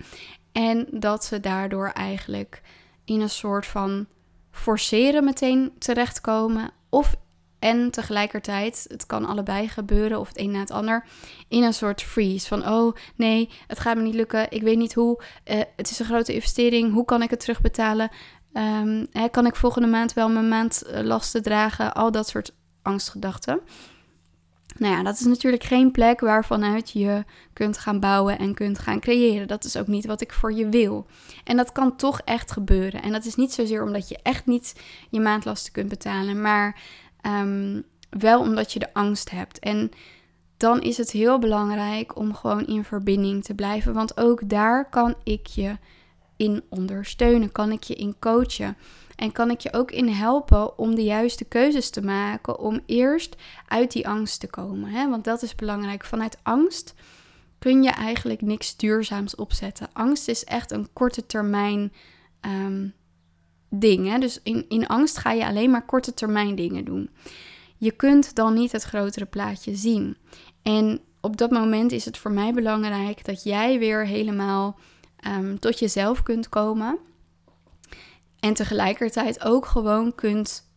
En 0.53 0.87
dat 0.91 1.25
ze 1.25 1.41
daardoor 1.41 1.89
eigenlijk 1.89 2.63
in 3.05 3.21
een 3.21 3.31
soort 3.31 3.67
van 3.67 4.07
forceren 4.51 5.25
meteen 5.25 5.73
terechtkomen. 5.79 6.71
Of 6.89 7.15
en 7.59 7.91
tegelijkertijd, 7.91 8.85
het 8.89 9.07
kan 9.07 9.25
allebei 9.25 9.69
gebeuren, 9.69 10.21
of 10.21 10.29
het 10.29 10.39
een 10.39 10.51
na 10.51 10.59
het 10.59 10.71
ander, 10.71 11.07
in 11.49 11.63
een 11.63 11.75
soort 11.75 12.03
freeze. 12.03 12.47
Van, 12.47 12.69
oh 12.69 12.97
nee, 13.17 13.51
het 13.67 13.79
gaat 13.79 13.97
me 13.97 14.03
niet 14.03 14.15
lukken, 14.15 14.51
ik 14.51 14.63
weet 14.63 14.79
niet 14.79 14.95
hoe, 14.95 15.23
uh, 15.45 15.61
het 15.77 15.91
is 15.91 15.99
een 15.99 16.07
grote 16.07 16.35
investering, 16.35 16.93
hoe 16.93 17.05
kan 17.05 17.23
ik 17.23 17.31
het 17.31 17.41
terugbetalen? 17.41 18.11
Um, 18.53 19.07
hè, 19.11 19.29
kan 19.29 19.47
ik 19.47 19.57
volgende 19.57 19.89
maand 19.89 20.13
wel 20.13 20.29
mijn 20.29 20.49
maandlasten 20.49 21.43
dragen? 21.43 21.95
Al 21.95 22.11
dat 22.11 22.29
soort 22.29 22.55
angstgedachten. 22.83 23.61
Nou 24.79 24.95
ja, 24.95 25.03
dat 25.03 25.15
is 25.15 25.27
natuurlijk 25.27 25.65
geen 25.65 25.91
plek 25.91 26.21
waarvanuit 26.21 26.91
je 26.91 27.25
kunt 27.53 27.79
gaan 27.79 28.01
bouwen 28.01 28.39
en 28.39 28.55
kunt 28.55 28.79
gaan 28.79 29.01
creëren. 29.01 29.49
Dat 29.49 29.65
is 29.65 29.77
ook 29.77 29.87
niet 29.87 30.07
wat 30.07 30.21
ik 30.21 30.33
voor 30.33 30.53
je 30.53 30.69
wil. 30.69 31.07
En 31.45 31.57
dat 31.57 31.73
kan 31.73 31.97
toch 31.97 32.21
echt 32.25 32.53
gebeuren. 32.53 33.03
En 33.03 33.13
dat 33.13 33.25
is 33.25 33.35
niet 33.35 33.53
zozeer 33.53 33.83
omdat 33.83 34.09
je 34.09 34.19
echt 34.23 34.47
niet 34.47 34.81
je 35.11 35.21
maandlasten 35.21 35.73
kunt 35.73 35.89
betalen, 35.89 36.41
maar 36.41 36.81
um, 37.27 37.85
wel 38.11 38.41
omdat 38.41 38.73
je 38.73 38.79
de 38.79 38.95
angst 38.95 39.31
hebt. 39.31 39.59
En 39.59 39.91
dan 40.57 40.81
is 40.81 40.97
het 40.97 41.11
heel 41.11 41.39
belangrijk 41.39 42.17
om 42.17 42.35
gewoon 42.35 42.67
in 42.67 42.85
verbinding 42.85 43.45
te 43.45 43.55
blijven. 43.55 43.93
Want 43.93 44.17
ook 44.17 44.49
daar 44.49 44.89
kan 44.89 45.15
ik 45.25 45.47
je 45.47 45.77
in 46.37 46.63
ondersteunen, 46.69 47.53
kan 47.53 47.73
ik 47.73 47.83
je 47.83 47.95
in 47.95 48.17
coachen. 48.19 48.77
En 49.17 49.33
kan 49.33 49.51
ik 49.51 49.61
je 49.61 49.73
ook 49.73 49.91
in 49.91 50.09
helpen 50.09 50.79
om 50.79 50.95
de 50.95 51.05
juiste 51.05 51.45
keuzes 51.45 51.91
te 51.91 52.03
maken 52.03 52.59
om 52.59 52.81
eerst 52.87 53.37
uit 53.69 53.93
die 53.93 54.09
angst 54.09 54.41
te 54.41 54.47
komen. 54.47 54.91
Hè? 54.91 55.09
Want 55.09 55.25
dat 55.25 55.43
is 55.43 55.55
belangrijk. 55.55 56.05
Vanuit 56.05 56.39
angst 56.43 56.95
kun 57.59 57.83
je 57.83 57.91
eigenlijk 57.91 58.41
niks 58.41 58.77
duurzaams 58.77 59.35
opzetten. 59.35 59.89
Angst 59.93 60.29
is 60.29 60.45
echt 60.45 60.71
een 60.71 60.93
korte 60.93 61.27
termijn 61.27 61.93
um, 62.41 62.95
ding. 63.69 64.09
Hè? 64.09 64.19
Dus 64.19 64.41
in, 64.43 64.65
in 64.69 64.87
angst 64.87 65.19
ga 65.19 65.33
je 65.33 65.47
alleen 65.47 65.71
maar 65.71 65.85
korte 65.85 66.15
termijn 66.15 66.55
dingen 66.55 66.85
doen. 66.85 67.11
Je 67.77 67.91
kunt 67.91 68.35
dan 68.35 68.55
niet 68.55 68.73
het 68.73 68.83
grotere 68.83 69.27
plaatje 69.27 69.77
zien. 69.77 70.17
En 70.63 71.01
op 71.21 71.37
dat 71.37 71.51
moment 71.51 71.93
is 71.93 72.05
het 72.05 72.19
voor 72.19 72.31
mij 72.31 72.53
belangrijk 72.53 73.25
dat 73.25 73.43
jij 73.43 73.79
weer 73.79 74.07
helemaal 74.07 74.79
um, 75.27 75.59
tot 75.59 75.79
jezelf 75.79 76.23
kunt 76.23 76.49
komen. 76.49 76.99
En 78.45 78.55
tegelijkertijd 78.55 79.45
ook 79.45 79.67
gewoon 79.67 80.15
kunt 80.15 80.71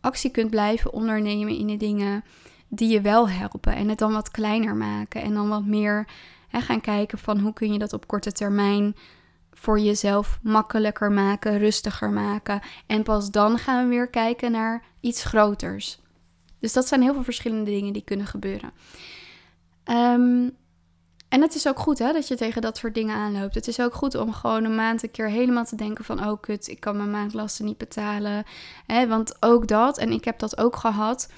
actie 0.00 0.30
kunt 0.30 0.50
blijven 0.50 0.92
ondernemen 0.92 1.56
in 1.56 1.66
de 1.66 1.76
dingen 1.76 2.24
die 2.68 2.88
je 2.88 3.00
wel 3.00 3.28
helpen. 3.28 3.74
En 3.74 3.88
het 3.88 3.98
dan 3.98 4.12
wat 4.12 4.30
kleiner 4.30 4.76
maken. 4.76 5.22
En 5.22 5.34
dan 5.34 5.48
wat 5.48 5.64
meer 5.64 6.08
hè, 6.48 6.60
gaan 6.60 6.80
kijken 6.80 7.18
van 7.18 7.38
hoe 7.38 7.52
kun 7.52 7.72
je 7.72 7.78
dat 7.78 7.92
op 7.92 8.06
korte 8.06 8.32
termijn 8.32 8.96
voor 9.52 9.80
jezelf 9.80 10.38
makkelijker 10.42 11.12
maken, 11.12 11.58
rustiger 11.58 12.10
maken. 12.10 12.60
En 12.86 13.02
pas 13.02 13.30
dan 13.30 13.58
gaan 13.58 13.82
we 13.82 13.90
weer 13.90 14.08
kijken 14.08 14.50
naar 14.50 14.84
iets 15.00 15.24
groters. 15.24 15.98
Dus 16.60 16.72
dat 16.72 16.88
zijn 16.88 17.02
heel 17.02 17.14
veel 17.14 17.24
verschillende 17.24 17.70
dingen 17.70 17.92
die 17.92 18.04
kunnen 18.04 18.26
gebeuren. 18.26 18.72
Um, 19.84 20.56
en 21.28 21.40
het 21.40 21.54
is 21.54 21.68
ook 21.68 21.78
goed 21.78 21.98
hè, 21.98 22.12
dat 22.12 22.28
je 22.28 22.34
tegen 22.34 22.62
dat 22.62 22.76
soort 22.76 22.94
dingen 22.94 23.16
aanloopt. 23.16 23.54
Het 23.54 23.68
is 23.68 23.80
ook 23.80 23.94
goed 23.94 24.14
om 24.14 24.32
gewoon 24.32 24.64
een 24.64 24.74
maand 24.74 25.02
een 25.02 25.10
keer 25.10 25.28
helemaal 25.28 25.64
te 25.64 25.76
denken 25.76 26.04
van... 26.04 26.26
oh 26.26 26.40
kut, 26.40 26.68
ik 26.68 26.80
kan 26.80 26.96
mijn 26.96 27.10
maandlasten 27.10 27.64
niet 27.64 27.78
betalen. 27.78 28.44
Hè, 28.86 29.06
want 29.06 29.36
ook 29.40 29.68
dat, 29.68 29.98
en 29.98 30.12
ik 30.12 30.24
heb 30.24 30.38
dat 30.38 30.58
ook 30.58 30.76
gehad... 30.76 31.32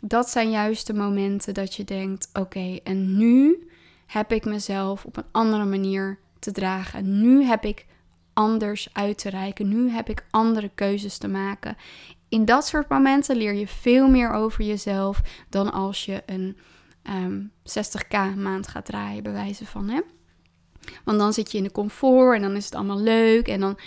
dat 0.00 0.30
zijn 0.30 0.50
juist 0.50 0.86
de 0.86 0.94
momenten 0.94 1.54
dat 1.54 1.74
je 1.74 1.84
denkt... 1.84 2.30
oké, 2.32 2.78
en 2.84 3.16
nu 3.16 3.68
heb 4.06 4.32
ik 4.32 4.44
mezelf 4.44 5.04
op 5.04 5.16
een 5.16 5.26
andere 5.30 5.64
manier 5.64 6.18
te 6.38 6.52
dragen. 6.52 7.20
Nu 7.20 7.44
heb 7.44 7.64
ik 7.64 7.86
anders 8.32 8.88
uit 8.92 9.18
te 9.18 9.30
reiken. 9.30 9.68
Nu 9.68 9.90
heb 9.90 10.08
ik 10.08 10.26
andere 10.30 10.70
keuzes 10.74 11.18
te 11.18 11.28
maken. 11.28 11.76
In 12.28 12.44
dat 12.44 12.66
soort 12.66 12.88
momenten 12.88 13.36
leer 13.36 13.54
je 13.54 13.66
veel 13.66 14.08
meer 14.08 14.30
over 14.30 14.64
jezelf... 14.64 15.20
dan 15.48 15.72
als 15.72 16.04
je 16.04 16.22
een 16.26 16.56
um, 17.08 17.52
ehm, 17.64 17.86
60k 17.86 18.36
maand 18.36 18.68
gaat 18.68 18.84
draaien, 18.84 19.22
bij 19.22 19.32
wijze 19.32 19.66
van. 19.66 19.88
Hè? 19.88 20.00
Want 21.04 21.18
dan 21.18 21.32
zit 21.32 21.52
je 21.52 21.58
in 21.58 21.64
de 21.64 21.72
comfort 21.72 22.36
en 22.36 22.42
dan 22.42 22.56
is 22.56 22.64
het 22.64 22.74
allemaal 22.74 23.00
leuk. 23.00 23.48
En 23.48 23.60
dan, 23.60 23.78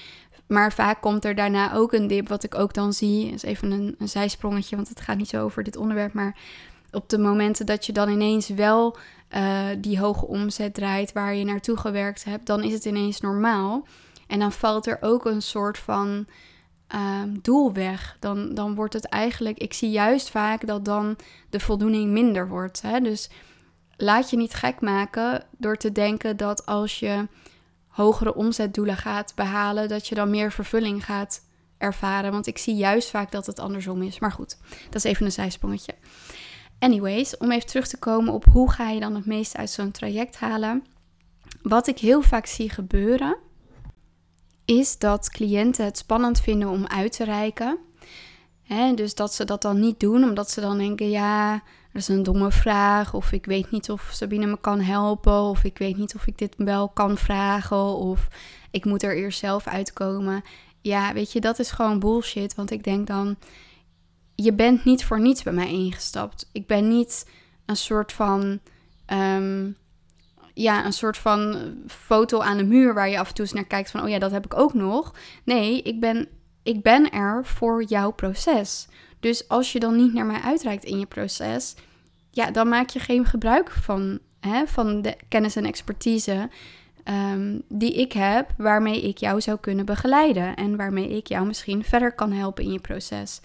maar 0.48 0.74
vaak 0.74 1.02
komt 1.02 1.26
er 1.26 1.36
daarna 1.36 1.74
ook 1.74 1.94
een 1.94 2.08
dip, 2.08 2.28
wat 2.28 2.44
ik 2.44 2.56
ook 2.56 2.74
dan 2.74 2.94
zie. 2.94 3.32
Is 3.32 3.44
even 3.44 3.72
een, 3.72 3.96
een 3.98 4.10
zijsprongetje, 4.10 4.76
want 4.76 4.90
het 4.90 5.02
gaat 5.02 5.18
niet 5.18 5.30
zo 5.30 5.44
over 5.44 5.64
dit 5.64 5.76
onderwerp. 5.76 6.14
Maar 6.14 6.38
op 6.92 7.10
de 7.10 7.18
momenten 7.18 7.66
dat 7.66 7.86
je 7.86 7.94
dan 7.94 8.10
ineens 8.10 8.48
wel 8.48 8.98
uh, 9.36 9.68
die 9.78 10.00
hoge 10.00 10.28
omzet 10.28 10.74
draait 10.74 11.12
waar 11.12 11.36
je 11.36 11.46
naartoe 11.46 11.78
gewerkt 11.78 12.24
hebt, 12.24 12.46
dan 12.46 12.64
is 12.64 12.74
het 12.74 12.86
ineens 12.86 13.22
normaal. 13.22 13.88
En 14.28 14.40
dan 14.40 14.52
valt 14.52 14.88
er 14.88 14.98
ook 15.02 15.26
een 15.26 15.42
soort 15.42 15.78
van 15.78 16.28
um, 16.96 17.40
doel 17.42 17.74
weg. 17.74 18.18
Dan, 18.20 18.54
dan 18.54 18.76
wordt 18.76 18.94
het 18.94 19.06
eigenlijk, 19.06 19.58
ik 19.58 19.74
zie 19.74 19.90
juist 19.90 20.30
vaak 20.30 20.68
dat 20.68 20.86
dan 20.86 21.16
de 21.50 21.60
voldoening 21.60 22.12
minder 22.12 22.48
wordt. 22.48 22.82
Hè? 22.82 23.00
Dus 23.00 23.30
laat 23.98 24.30
je 24.30 24.38
niet 24.38 24.54
gek 24.54 24.82
maken 24.82 25.44
door 25.58 25.78
te 25.78 25.92
denken 25.92 26.38
dat 26.38 26.66
als 26.66 27.00
je 27.00 27.28
hogere 27.88 28.36
omzetdoelen 28.36 28.98
gaat 28.98 29.36
behalen, 29.36 29.90
dat 29.90 30.08
je 30.08 30.16
dan 30.16 30.30
meer 30.30 30.52
vervulling 30.52 31.06
gaat 31.06 31.42
ervaren. 31.78 32.32
Want 32.32 32.48
ik 32.48 32.58
zie 32.58 32.76
juist 32.76 33.10
vaak 33.10 33.32
dat 33.32 33.46
het 33.46 33.60
andersom 33.60 34.02
is. 34.02 34.20
Maar 34.20 34.32
goed, 34.32 34.58
dat 34.86 34.96
is 34.96 35.04
even 35.04 35.26
een 35.26 35.32
zijsprongetje. 35.32 35.94
Anyways, 36.80 37.38
om 37.38 37.52
even 37.52 37.68
terug 37.68 37.88
te 37.88 37.98
komen 37.98 38.34
op 38.34 38.46
hoe 38.46 38.72
ga 38.72 38.90
je 38.90 39.00
dan 39.00 39.16
het 39.16 39.26
meeste 39.26 39.58
uit 39.58 39.70
zo'n 39.70 39.92
traject 39.92 40.38
halen. 40.38 40.84
Wat 41.62 41.88
ik 41.88 42.00
heel 42.00 42.22
vaak 42.22 42.46
zie 42.46 42.70
gebeuren, 42.70 43.38
is 44.70 44.98
dat 44.98 45.30
cliënten 45.30 45.86
het 45.86 45.98
spannend 45.98 46.40
vinden 46.40 46.70
om 46.70 46.88
uit 46.88 47.12
te 47.12 47.24
reiken. 47.24 47.78
dus 48.96 49.16
dat 49.16 49.34
ze 49.34 49.46
dat 49.46 49.62
dan 49.62 49.80
niet 49.80 50.00
doen, 50.00 50.24
omdat 50.24 50.52
ze 50.52 50.62
dan 50.62 50.78
denken: 50.78 51.10
ja, 51.10 51.52
dat 51.54 52.02
is 52.02 52.08
een 52.08 52.24
domme 52.24 52.52
vraag. 52.52 53.14
Of 53.14 53.32
ik 53.32 53.46
weet 53.46 53.72
niet 53.72 53.90
of 53.90 54.10
Sabine 54.14 54.46
me 54.46 54.60
kan 54.62 54.80
helpen. 54.80 55.42
Of 55.42 55.64
ik 55.64 55.78
weet 55.78 55.98
niet 55.98 56.16
of 56.16 56.28
ik 56.28 56.38
dit 56.38 56.54
wel 56.58 56.90
kan 56.90 57.18
vragen. 57.18 57.84
Of 57.96 58.28
ik 58.72 58.86
moet 58.86 59.04
er 59.04 59.16
eerst 59.16 59.40
zelf 59.40 59.68
uitkomen. 59.68 60.44
Ja, 60.82 61.14
weet 61.14 61.32
je, 61.32 61.42
dat 61.42 61.60
is 61.60 61.72
gewoon 61.72 62.00
bullshit. 62.00 62.56
Want 62.56 62.72
ik 62.72 62.84
denk 62.84 63.08
dan, 63.08 63.36
je 64.36 64.54
bent 64.54 64.86
niet 64.86 65.06
voor 65.06 65.20
niets 65.20 65.44
bij 65.44 65.54
mij 65.54 65.70
ingestapt. 65.70 66.50
Ik 66.52 66.68
ben 66.68 66.88
niet 66.88 67.30
een 67.66 67.78
soort 67.78 68.12
van. 68.12 68.60
Ehm, 69.06 69.72
ja, 70.62 70.86
een 70.86 70.94
soort 70.94 71.18
van 71.18 71.74
foto 71.88 72.40
aan 72.40 72.58
de 72.58 72.64
muur 72.64 72.94
waar 72.94 73.10
je 73.10 73.20
af 73.20 73.28
en 73.28 73.34
toe 73.34 73.46
eens 73.46 73.54
naar 73.54 73.66
kijkt 73.66 73.92
van, 73.92 74.04
oh 74.04 74.10
ja, 74.10 74.20
dat 74.20 74.32
heb 74.32 74.46
ik 74.46 74.58
ook 74.58 74.74
nog. 74.74 75.14
Nee, 75.44 75.82
ik 75.82 76.00
ben, 76.00 76.28
ik 76.64 76.82
ben 76.82 77.12
er 77.12 77.46
voor 77.46 77.84
jouw 77.84 78.12
proces. 78.12 78.88
Dus 79.20 79.48
als 79.48 79.72
je 79.72 79.80
dan 79.80 79.96
niet 79.96 80.14
naar 80.14 80.26
mij 80.26 80.40
uitreikt 80.40 80.84
in 80.84 81.00
je 81.00 81.06
proces, 81.06 81.76
ja, 82.32 82.52
dan 82.52 82.68
maak 82.68 82.90
je 82.90 83.00
geen 83.00 83.26
gebruik 83.26 83.72
van, 83.72 84.20
hè, 84.40 84.68
van 84.68 85.02
de 85.02 85.16
kennis 85.28 85.56
en 85.56 85.66
expertise 85.66 86.50
um, 87.06 87.62
die 87.70 87.94
ik 87.94 88.14
heb, 88.14 88.50
waarmee 88.58 89.02
ik 89.02 89.18
jou 89.18 89.42
zou 89.42 89.58
kunnen 89.60 89.86
begeleiden 89.86 90.56
en 90.56 90.76
waarmee 90.76 91.10
ik 91.10 91.28
jou 91.28 91.46
misschien 91.46 91.84
verder 91.84 92.12
kan 92.12 92.32
helpen 92.32 92.64
in 92.64 92.72
je 92.72 92.80
proces. 92.80 93.42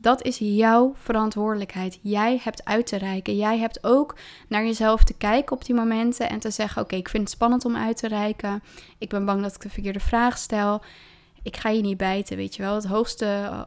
Dat 0.00 0.22
is 0.22 0.38
jouw 0.38 0.94
verantwoordelijkheid. 0.96 1.98
Jij 2.02 2.40
hebt 2.42 2.64
uit 2.64 2.86
te 2.86 2.96
reiken. 2.96 3.36
Jij 3.36 3.58
hebt 3.58 3.84
ook 3.84 4.16
naar 4.48 4.64
jezelf 4.64 5.04
te 5.04 5.14
kijken 5.14 5.56
op 5.56 5.64
die 5.64 5.74
momenten 5.74 6.28
en 6.28 6.38
te 6.38 6.50
zeggen: 6.50 6.82
Oké, 6.82 6.96
ik 6.96 7.08
vind 7.08 7.22
het 7.22 7.32
spannend 7.32 7.64
om 7.64 7.76
uit 7.76 7.96
te 7.96 8.08
reiken. 8.08 8.62
Ik 8.98 9.08
ben 9.08 9.24
bang 9.24 9.42
dat 9.42 9.54
ik 9.54 9.60
de 9.60 9.70
verkeerde 9.70 10.00
vraag 10.00 10.38
stel. 10.38 10.82
Ik 11.42 11.56
ga 11.56 11.68
je 11.68 11.80
niet 11.80 11.96
bijten, 11.96 12.36
weet 12.36 12.56
je 12.56 12.62
wel. 12.62 12.74
Het 12.74 12.86
hoogste, 12.86 13.26
uh, 13.26 13.60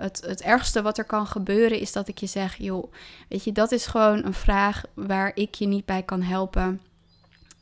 het, 0.00 0.22
het 0.26 0.42
ergste 0.42 0.82
wat 0.82 0.98
er 0.98 1.04
kan 1.04 1.26
gebeuren 1.26 1.80
is 1.80 1.92
dat 1.92 2.08
ik 2.08 2.18
je 2.18 2.26
zeg: 2.26 2.56
Joh, 2.56 2.92
weet 3.28 3.44
je, 3.44 3.52
dat 3.52 3.72
is 3.72 3.86
gewoon 3.86 4.24
een 4.24 4.34
vraag 4.34 4.82
waar 4.94 5.30
ik 5.34 5.54
je 5.54 5.66
niet 5.66 5.84
bij 5.84 6.02
kan 6.02 6.22
helpen. 6.22 6.80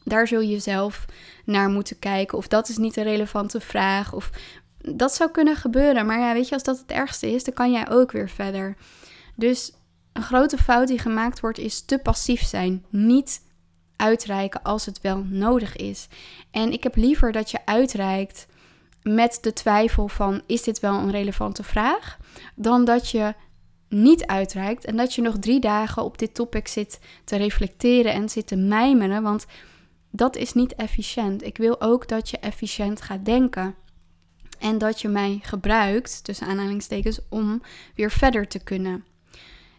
Daar 0.08 0.26
zul 0.26 0.40
je 0.40 0.58
zelf 0.58 1.04
naar 1.44 1.68
moeten 1.68 1.98
kijken. 1.98 2.38
Of 2.38 2.48
dat 2.48 2.68
is 2.68 2.76
niet 2.76 2.96
een 2.96 3.04
relevante 3.04 3.60
vraag. 3.60 4.12
Of 4.12 4.30
dat 4.78 5.14
zou 5.14 5.30
kunnen 5.30 5.56
gebeuren. 5.56 6.06
Maar 6.06 6.18
ja, 6.18 6.32
weet 6.32 6.48
je, 6.48 6.54
als 6.54 6.62
dat 6.62 6.78
het 6.78 6.90
ergste 6.90 7.30
is, 7.30 7.44
dan 7.44 7.54
kan 7.54 7.70
jij 7.70 7.90
ook 7.90 8.12
weer 8.12 8.28
verder. 8.28 8.76
Dus 9.34 9.72
een 10.12 10.22
grote 10.22 10.58
fout 10.58 10.88
die 10.88 10.98
gemaakt 10.98 11.40
wordt, 11.40 11.58
is 11.58 11.80
te 11.80 11.98
passief 11.98 12.42
zijn. 12.42 12.84
Niet 12.90 13.40
uitreiken 13.96 14.62
als 14.62 14.86
het 14.86 15.00
wel 15.00 15.24
nodig 15.28 15.76
is. 15.76 16.08
En 16.50 16.72
ik 16.72 16.82
heb 16.82 16.96
liever 16.96 17.32
dat 17.32 17.50
je 17.50 17.66
uitreikt 17.66 18.46
met 19.02 19.38
de 19.40 19.52
twijfel 19.52 20.08
van 20.08 20.42
is 20.46 20.62
dit 20.62 20.80
wel 20.80 20.94
een 20.94 21.10
relevante 21.10 21.62
vraag, 21.62 22.18
dan 22.54 22.84
dat 22.84 23.10
je 23.10 23.34
niet 23.88 24.26
uitreikt 24.26 24.84
en 24.84 24.96
dat 24.96 25.14
je 25.14 25.22
nog 25.22 25.38
drie 25.38 25.60
dagen 25.60 26.04
op 26.04 26.18
dit 26.18 26.34
topic 26.34 26.68
zit 26.68 27.00
te 27.24 27.36
reflecteren 27.36 28.12
en 28.12 28.28
zit 28.28 28.46
te 28.46 28.56
mijmeren, 28.56 29.22
want 29.22 29.46
dat 30.10 30.36
is 30.36 30.52
niet 30.52 30.74
efficiënt. 30.74 31.44
Ik 31.44 31.56
wil 31.56 31.80
ook 31.80 32.08
dat 32.08 32.30
je 32.30 32.38
efficiënt 32.38 33.02
gaat 33.02 33.24
denken. 33.24 33.74
En 34.58 34.78
dat 34.78 35.00
je 35.00 35.08
mij 35.08 35.38
gebruikt, 35.42 36.24
tussen 36.24 36.46
aanhalingstekens, 36.46 37.20
om 37.28 37.62
weer 37.94 38.10
verder 38.10 38.48
te 38.48 38.58
kunnen. 38.58 39.04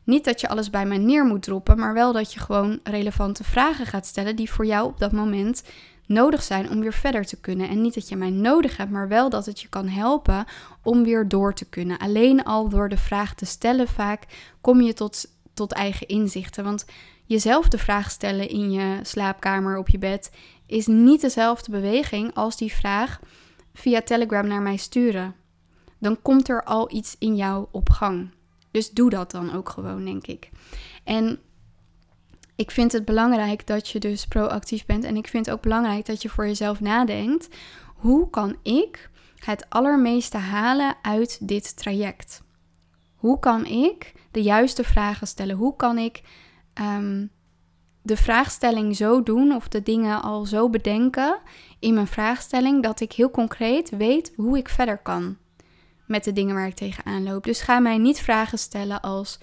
Niet 0.04 0.26
dat 0.26 0.42
je 0.42 0.50
alles 0.50 0.70
bij 0.70 0.86
mij 0.86 0.98
neer 0.98 1.26
moet 1.26 1.44
droppen, 1.44 1.78
maar 1.78 1.94
wel 1.94 2.14
dat 2.14 2.34
je 2.34 2.40
gewoon 2.40 2.80
relevante 2.84 3.44
vragen 3.44 3.86
gaat 3.86 4.06
stellen 4.06 4.36
die 4.36 4.52
voor 4.52 4.66
jou 4.66 4.88
op 4.88 5.00
dat 5.00 5.12
moment 5.12 5.64
nodig 6.06 6.44
zijn 6.44 6.70
om 6.70 6.80
weer 6.80 6.94
verder 6.94 7.26
te 7.26 7.40
kunnen. 7.40 7.70
En 7.70 7.82
niet 7.82 7.94
dat 7.94 8.10
je 8.10 8.16
mij 8.16 8.30
nodig 8.30 8.78
hebt, 8.78 8.92
maar 8.92 9.08
wel 9.08 9.30
dat 9.30 9.46
het 9.46 9.62
je 9.62 9.68
kan 9.68 9.88
helpen 9.88 10.46
om 10.84 11.04
weer 11.04 11.28
door 11.28 11.54
te 11.54 11.66
kunnen. 11.66 11.98
Alleen 11.98 12.44
al 12.44 12.70
door 12.70 12.90
de 12.90 12.98
vraag 12.98 13.36
te 13.36 13.46
stellen, 13.46 13.88
vaak 13.88 14.24
kom 14.62 14.82
je 14.82 14.94
tot, 14.94 15.26
tot 15.54 15.72
eigen 15.74 16.08
inzichten. 16.08 16.64
Want 16.64 16.86
jezelf 17.26 17.68
de 17.68 17.78
vraag 17.78 18.12
stellen 18.12 18.50
in 18.50 18.72
je 18.72 19.00
slaapkamer 19.02 19.78
op 19.78 19.90
je 19.90 19.98
bed 19.98 20.32
is 20.66 20.88
niet 20.88 21.22
dezelfde 21.22 21.72
beweging 21.72 22.34
als 22.34 22.58
die 22.58 22.74
vraag 22.74 23.20
via 23.80 24.02
Telegram 24.02 24.48
naar 24.48 24.62
mij 24.62 24.78
sturen. 24.78 25.36
Dan 25.98 26.22
komt 26.22 26.50
er 26.50 26.64
al 26.64 26.92
iets 26.92 27.16
in 27.20 27.36
jou 27.36 27.68
op 27.72 27.90
gang. 27.90 28.30
Dus 28.72 28.90
doe 28.92 29.10
dat 29.10 29.32
dan 29.32 29.54
ook 29.54 29.70
gewoon, 29.70 30.06
denk 30.06 30.28
ik. 30.28 30.50
En 31.04 31.40
ik 32.56 32.72
vind 32.72 32.92
het 32.92 33.06
belangrijk 33.06 33.68
dat 33.68 33.90
je 33.90 34.00
dus 34.00 34.28
proactief 34.28 34.86
bent. 34.86 35.04
En 35.04 35.16
ik 35.16 35.28
vind 35.28 35.52
ook 35.52 35.62
belangrijk 35.62 36.06
dat 36.06 36.22
je 36.22 36.30
voor 36.30 36.46
jezelf 36.46 36.80
nadenkt: 36.80 37.50
hoe 37.96 38.30
kan 38.30 38.56
ik 38.64 39.10
het 39.36 39.66
allermeeste 39.70 40.38
halen 40.38 40.96
uit 41.02 41.48
dit 41.48 41.78
traject? 41.78 42.44
Hoe 43.16 43.40
kan 43.40 43.66
ik 43.66 44.14
de 44.32 44.42
juiste 44.42 44.84
vragen 44.84 45.28
stellen? 45.28 45.56
Hoe 45.56 45.76
kan 45.76 45.98
ik 45.98 46.22
Ehm, 46.80 47.26
de 48.02 48.18
vraagstelling 48.18 48.96
zo 48.96 49.24
doen 49.24 49.52
of 49.52 49.68
de 49.68 49.84
dingen 49.84 50.22
al 50.22 50.46
zo 50.46 50.70
bedenken 50.70 51.40
in 51.80 51.94
mijn 51.94 52.08
vraagstelling 52.08 52.84
dat 52.84 53.00
ik 53.00 53.12
heel 53.12 53.32
concreet 53.32 53.90
weet 53.90 54.34
hoe 54.36 54.58
ik 54.58 54.70
verder 54.70 54.98
kan 54.98 55.38
met 56.06 56.24
de 56.24 56.34
dingen 56.34 56.56
waar 56.56 56.68
ik 56.68 56.76
tegenaan 56.76 57.24
loop. 57.24 57.44
Dus 57.44 57.62
ga 57.62 57.80
mij 57.80 57.98
niet 57.98 58.20
vragen 58.20 58.58
stellen 58.58 59.02
als 59.02 59.40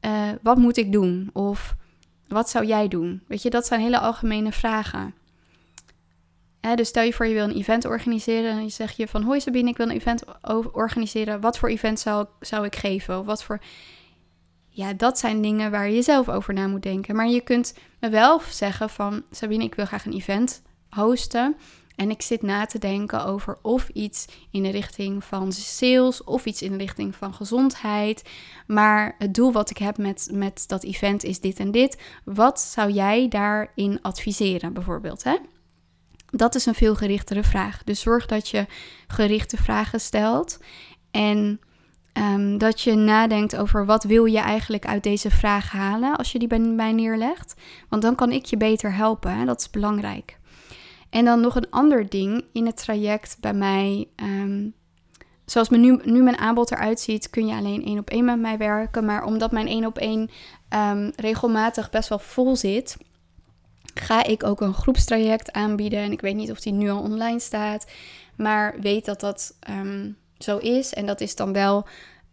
uh, 0.00 0.28
wat 0.42 0.56
moet 0.56 0.76
ik 0.76 0.92
doen 0.92 1.30
of 1.32 1.74
wat 2.28 2.50
zou 2.50 2.66
jij 2.66 2.88
doen? 2.88 3.22
Weet 3.26 3.42
je, 3.42 3.50
dat 3.50 3.66
zijn 3.66 3.80
hele 3.80 3.98
algemene 3.98 4.52
vragen. 4.52 5.14
dus 6.74 6.88
stel 6.88 7.02
je 7.02 7.12
voor 7.12 7.26
je 7.26 7.34
wil 7.34 7.44
een 7.44 7.56
event 7.56 7.84
organiseren 7.84 8.50
en 8.50 8.62
je 8.62 8.68
zegt 8.68 8.96
je 8.96 9.08
van 9.08 9.22
hoi 9.22 9.40
Sabine, 9.40 9.70
ik 9.70 9.76
wil 9.76 9.86
een 9.88 9.96
event 9.96 10.24
organiseren. 10.72 11.40
Wat 11.40 11.58
voor 11.58 11.68
event 11.68 12.00
zou, 12.00 12.26
zou 12.40 12.64
ik 12.64 12.76
geven? 12.76 13.18
Of 13.18 13.26
wat 13.26 13.44
voor 13.44 13.60
ja, 14.80 14.92
dat 14.92 15.18
zijn 15.18 15.42
dingen 15.42 15.70
waar 15.70 15.90
je 15.90 16.02
zelf 16.02 16.28
over 16.28 16.54
na 16.54 16.66
moet 16.66 16.82
denken. 16.82 17.16
Maar 17.16 17.28
je 17.28 17.40
kunt 17.40 17.74
me 18.00 18.08
wel 18.08 18.40
zeggen 18.50 18.90
van 18.90 19.22
Sabine, 19.30 19.64
ik 19.64 19.74
wil 19.74 19.86
graag 19.86 20.06
een 20.06 20.12
event 20.12 20.62
hosten. 20.88 21.56
En 21.96 22.10
ik 22.10 22.22
zit 22.22 22.42
na 22.42 22.66
te 22.66 22.78
denken 22.78 23.24
over 23.24 23.58
of 23.62 23.88
iets 23.88 24.26
in 24.50 24.62
de 24.62 24.70
richting 24.70 25.24
van 25.24 25.52
sales 25.52 26.24
of 26.24 26.44
iets 26.44 26.62
in 26.62 26.70
de 26.70 26.76
richting 26.76 27.14
van 27.16 27.34
gezondheid. 27.34 28.28
Maar 28.66 29.14
het 29.18 29.34
doel 29.34 29.52
wat 29.52 29.70
ik 29.70 29.78
heb 29.78 29.98
met, 29.98 30.28
met 30.32 30.64
dat 30.68 30.84
event 30.84 31.24
is 31.24 31.40
dit 31.40 31.58
en 31.58 31.70
dit. 31.70 31.98
Wat 32.24 32.60
zou 32.60 32.90
jij 32.90 33.28
daarin 33.28 33.98
adviseren, 34.02 34.72
bijvoorbeeld? 34.72 35.22
Hè? 35.22 35.36
Dat 36.30 36.54
is 36.54 36.66
een 36.66 36.74
veel 36.74 36.94
gerichtere 36.94 37.42
vraag. 37.42 37.84
Dus 37.84 38.00
zorg 38.00 38.26
dat 38.26 38.48
je 38.48 38.66
gerichte 39.06 39.56
vragen 39.56 40.00
stelt. 40.00 40.58
En 41.10 41.60
Ehm, 42.12 42.58
dat 42.58 42.80
je 42.80 42.94
nadenkt 42.94 43.56
over 43.56 43.86
wat 43.86 44.04
wil 44.04 44.24
je 44.24 44.38
eigenlijk 44.38 44.86
uit 44.86 45.02
deze 45.02 45.30
vraag 45.30 45.70
halen 45.70 46.16
als 46.16 46.32
je 46.32 46.38
die 46.38 46.48
bij 46.48 46.58
mij 46.58 46.92
neerlegt. 46.92 47.54
Want 47.88 48.02
dan 48.02 48.14
kan 48.14 48.32
ik 48.32 48.44
je 48.44 48.56
beter 48.56 48.94
helpen. 48.94 49.36
Hè? 49.36 49.44
Dat 49.44 49.60
is 49.60 49.70
belangrijk. 49.70 50.38
En 51.10 51.24
dan 51.24 51.40
nog 51.40 51.54
een 51.54 51.70
ander 51.70 52.08
ding 52.08 52.44
in 52.52 52.66
het 52.66 52.76
traject 52.76 53.36
bij 53.40 53.54
mij. 53.54 54.08
Ehm, 54.16 54.68
zoals 55.44 55.68
me 55.68 55.76
nu, 55.76 56.22
mijn 56.22 56.38
aanbod 56.38 56.70
eruit 56.70 57.00
ziet, 57.00 57.30
kun 57.30 57.46
je 57.46 57.54
alleen 57.54 57.84
één 57.84 57.98
op 57.98 58.10
één 58.10 58.24
met 58.24 58.40
mij 58.40 58.58
werken. 58.58 59.04
Maar 59.04 59.24
omdat 59.24 59.52
mijn 59.52 59.66
één 59.66 59.86
op 59.86 59.98
één 59.98 60.30
um, 60.74 61.12
regelmatig 61.16 61.90
best 61.90 62.08
wel 62.08 62.18
vol 62.18 62.56
zit, 62.56 62.96
ga 63.94 64.24
ik 64.24 64.44
ook 64.44 64.60
een 64.60 64.74
groepstraject 64.74 65.52
aanbieden. 65.52 65.98
En 65.98 66.12
ik 66.12 66.20
weet 66.20 66.34
niet 66.34 66.50
of 66.50 66.60
die 66.60 66.72
nu 66.72 66.90
al 66.90 67.00
online 67.00 67.40
staat. 67.40 67.86
Maar 68.36 68.76
weet 68.80 69.04
dat 69.04 69.20
dat 69.20 69.56
zo 70.42 70.56
is. 70.56 70.94
En 70.94 71.06
dat 71.06 71.20
is 71.20 71.34
dan 71.34 71.52
wel 71.52 71.86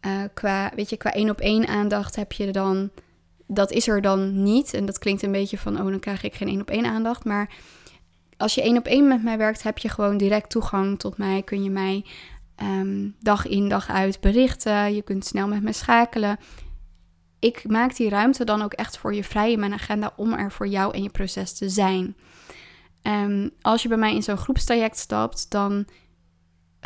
uh, 0.05 0.21
qua, 0.33 0.71
weet 0.75 0.89
je, 0.89 0.97
qua 0.97 1.13
één 1.13 1.29
op 1.29 1.39
één 1.39 1.67
aandacht 1.67 2.15
heb 2.15 2.31
je 2.31 2.51
dan. 2.51 2.89
Dat 3.47 3.71
is 3.71 3.87
er 3.87 4.01
dan 4.01 4.43
niet. 4.43 4.73
En 4.73 4.85
dat 4.85 4.99
klinkt 4.99 5.21
een 5.21 5.31
beetje 5.31 5.57
van, 5.57 5.81
oh, 5.81 5.89
dan 5.89 5.99
krijg 5.99 6.23
ik 6.23 6.33
geen 6.33 6.47
één 6.47 6.61
op 6.61 6.69
één 6.69 6.85
aandacht. 6.85 7.25
Maar 7.25 7.53
als 8.37 8.55
je 8.55 8.61
één 8.61 8.77
op 8.77 8.85
één 8.85 9.07
met 9.07 9.23
mij 9.23 9.37
werkt, 9.37 9.63
heb 9.63 9.77
je 9.77 9.89
gewoon 9.89 10.17
direct 10.17 10.49
toegang 10.49 10.99
tot 10.99 11.17
mij. 11.17 11.41
Kun 11.41 11.63
je 11.63 11.69
mij 11.69 12.05
um, 12.63 13.15
dag 13.19 13.47
in, 13.47 13.69
dag 13.69 13.89
uit 13.89 14.19
berichten. 14.19 14.95
Je 14.95 15.01
kunt 15.01 15.25
snel 15.25 15.47
met 15.47 15.63
me 15.63 15.73
schakelen. 15.73 16.37
Ik 17.39 17.63
maak 17.67 17.95
die 17.95 18.09
ruimte 18.09 18.45
dan 18.45 18.61
ook 18.61 18.73
echt 18.73 18.97
voor 18.97 19.13
je 19.13 19.23
vrij 19.23 19.51
in 19.51 19.59
mijn 19.59 19.73
agenda 19.73 20.13
om 20.15 20.33
er 20.33 20.51
voor 20.51 20.67
jou 20.67 20.93
en 20.93 21.03
je 21.03 21.09
proces 21.09 21.53
te 21.53 21.69
zijn. 21.69 22.15
Um, 23.03 23.51
als 23.61 23.81
je 23.81 23.87
bij 23.87 23.97
mij 23.97 24.15
in 24.15 24.23
zo'n 24.23 24.37
groepstraject 24.37 24.97
stapt, 24.97 25.49
dan 25.49 25.85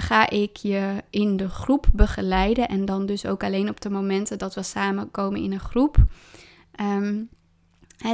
ga 0.02 0.30
ik 0.30 0.58
je 0.58 1.04
in 1.10 1.38
de 1.38 1.50
groep 1.50 1.86
begeleiden. 1.94 2.68
En 2.68 2.86
dan 2.86 3.06
dus 3.06 3.26
ook 3.26 3.44
alleen 3.44 3.70
op 3.70 3.82
de 3.82 3.90
momenten 3.90 4.38
dat 4.38 4.56
we 4.56 4.64
samenkomen 4.64 5.42
in 5.42 5.52
een 5.52 5.60
groep. 5.60 5.98
Um, 6.82 7.30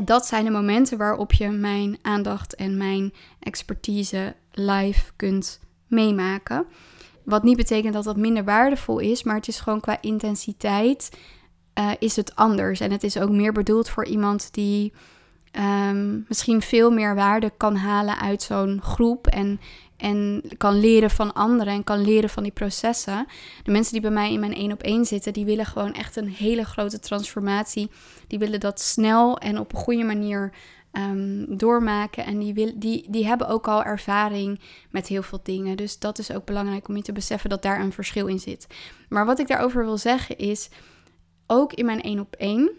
dat 0.03 0.25
zijn 0.25 0.45
de 0.45 0.51
momenten 0.51 0.97
waarop 0.97 1.33
je 1.33 1.49
mijn 1.49 1.97
aandacht 2.01 2.55
en 2.55 2.77
mijn 2.77 3.13
expertise 3.39 4.35
live 4.51 5.11
kunt 5.15 5.59
meemaken. 5.87 6.65
Wat 7.23 7.43
niet 7.43 7.57
betekent 7.57 7.93
dat 7.93 8.03
dat 8.03 8.17
minder 8.17 8.43
waardevol 8.43 8.99
is, 8.99 9.23
maar 9.23 9.35
het 9.35 9.47
is 9.47 9.59
gewoon 9.59 9.79
qua 9.79 10.01
intensiteit 10.01 11.09
uh, 11.79 11.91
is 11.99 12.15
het 12.15 12.35
anders. 12.35 12.79
En 12.79 12.91
het 12.91 13.03
is 13.03 13.19
ook 13.19 13.29
meer 13.29 13.53
bedoeld 13.53 13.89
voor 13.89 14.05
iemand 14.05 14.53
die 14.53 14.93
um, 15.51 16.25
misschien 16.27 16.61
veel 16.61 16.91
meer 16.91 17.15
waarde 17.15 17.51
kan 17.57 17.75
halen 17.75 18.19
uit 18.19 18.41
zo'n 18.41 18.79
groep. 18.81 19.27
En 19.27 19.59
en 19.97 20.43
kan 20.57 20.79
leren 20.79 21.09
van 21.09 21.33
anderen 21.33 21.73
en 21.73 21.83
kan 21.83 22.01
leren 22.01 22.29
van 22.29 22.43
die 22.43 22.51
processen. 22.51 23.25
De 23.63 23.71
mensen 23.71 23.93
die 23.93 24.01
bij 24.01 24.11
mij 24.11 24.33
in 24.33 24.39
mijn 24.39 24.53
één 24.53 24.71
op 24.71 24.83
één 24.83 25.05
zitten, 25.05 25.33
die 25.33 25.45
willen 25.45 25.65
gewoon 25.65 25.93
echt 25.93 26.15
een 26.15 26.29
hele 26.29 26.65
grote 26.65 26.99
transformatie. 26.99 27.89
Die 28.27 28.39
willen 28.39 28.59
dat 28.59 28.81
snel 28.81 29.37
en 29.37 29.59
op 29.59 29.73
een 29.73 29.79
goede 29.79 30.03
manier 30.03 30.51
ehm, 30.91 31.57
doormaken. 31.57 32.25
En 32.25 32.39
die, 32.39 32.53
wil, 32.53 32.71
die, 32.75 33.05
die 33.09 33.25
hebben 33.25 33.47
ook 33.47 33.67
al 33.67 33.83
ervaring 33.83 34.59
met 34.89 35.07
heel 35.07 35.23
veel 35.23 35.39
dingen. 35.43 35.77
Dus 35.77 35.99
dat 35.99 36.19
is 36.19 36.31
ook 36.31 36.45
belangrijk 36.45 36.87
om 36.87 36.95
je 36.95 37.01
te 37.01 37.11
beseffen 37.11 37.49
dat 37.49 37.61
daar 37.61 37.79
een 37.79 37.93
verschil 37.93 38.27
in 38.27 38.39
zit. 38.39 38.67
Maar 39.09 39.25
wat 39.25 39.39
ik 39.39 39.47
daarover 39.47 39.85
wil 39.85 39.97
zeggen 39.97 40.37
is, 40.37 40.69
ook 41.47 41.73
in 41.73 41.85
mijn 41.85 42.01
één 42.01 42.19
op 42.19 42.35
één 42.35 42.71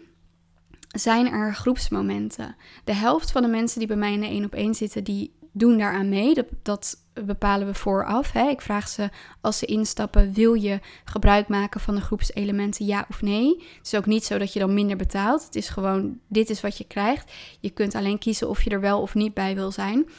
zijn 0.87 1.31
er 1.31 1.55
groepsmomenten. 1.55 2.55
De 2.83 2.93
helft 2.93 3.31
van 3.31 3.41
de 3.41 3.47
mensen 3.47 3.79
die 3.79 3.87
bij 3.87 3.97
mij 3.97 4.13
in 4.13 4.19
de 4.19 4.27
één 4.27 4.45
op 4.45 4.53
één 4.53 4.75
zitten, 4.75 5.03
die 5.03 5.33
doen 5.51 5.77
daaraan 5.77 6.09
mee. 6.09 6.33
Dat, 6.33 6.47
dat 6.61 6.97
bepalen 7.25 7.67
we 7.67 7.73
vooraf. 7.73 8.31
Hè. 8.31 8.49
Ik 8.49 8.61
vraag 8.61 8.87
ze 8.87 9.09
als 9.41 9.57
ze 9.57 9.65
instappen: 9.65 10.33
wil 10.33 10.53
je 10.53 10.79
gebruik 11.03 11.47
maken 11.47 11.79
van 11.79 11.95
de 11.95 12.01
groepselementen, 12.01 12.85
ja 12.85 13.05
of 13.09 13.21
nee? 13.21 13.47
Het 13.77 13.85
is 13.85 13.95
ook 13.95 14.05
niet 14.05 14.25
zo 14.25 14.37
dat 14.37 14.53
je 14.53 14.59
dan 14.59 14.73
minder 14.73 14.97
betaalt. 14.97 15.45
Het 15.45 15.55
is 15.55 15.69
gewoon: 15.69 16.19
dit 16.27 16.49
is 16.49 16.61
wat 16.61 16.77
je 16.77 16.87
krijgt. 16.87 17.31
Je 17.59 17.69
kunt 17.69 17.95
alleen 17.95 18.17
kiezen 18.19 18.49
of 18.49 18.63
je 18.63 18.69
er 18.69 18.81
wel 18.81 19.01
of 19.01 19.13
niet 19.13 19.33
bij 19.33 19.55
wil 19.55 19.71
zijn. 19.71 20.09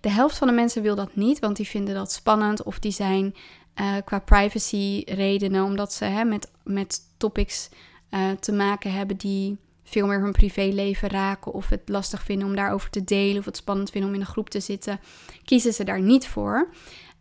De 0.00 0.10
helft 0.10 0.38
van 0.38 0.48
de 0.48 0.54
mensen 0.54 0.82
wil 0.82 0.94
dat 0.94 1.16
niet, 1.16 1.38
want 1.38 1.56
die 1.56 1.68
vinden 1.68 1.94
dat 1.94 2.12
spannend 2.12 2.62
of 2.62 2.78
die 2.78 2.92
zijn 2.92 3.34
uh, 3.80 3.94
qua 4.04 4.18
privacy 4.18 5.02
redenen, 5.06 5.64
omdat 5.64 5.92
ze 5.92 6.04
hè, 6.04 6.24
met, 6.24 6.50
met 6.64 7.00
topics 7.16 7.68
uh, 8.10 8.30
te 8.30 8.52
maken 8.52 8.92
hebben 8.92 9.16
die 9.16 9.58
veel 9.90 10.06
meer 10.06 10.20
hun 10.20 10.32
privéleven 10.32 11.08
raken 11.08 11.52
of 11.52 11.68
het 11.68 11.82
lastig 11.84 12.22
vinden 12.22 12.48
om 12.48 12.56
daarover 12.56 12.90
te 12.90 13.04
delen 13.04 13.38
of 13.38 13.44
het 13.44 13.56
spannend 13.56 13.90
vinden 13.90 14.10
om 14.10 14.14
in 14.14 14.20
een 14.20 14.26
groep 14.26 14.50
te 14.50 14.60
zitten, 14.60 15.00
kiezen 15.44 15.72
ze 15.72 15.84
daar 15.84 16.00
niet 16.00 16.26
voor. 16.26 16.68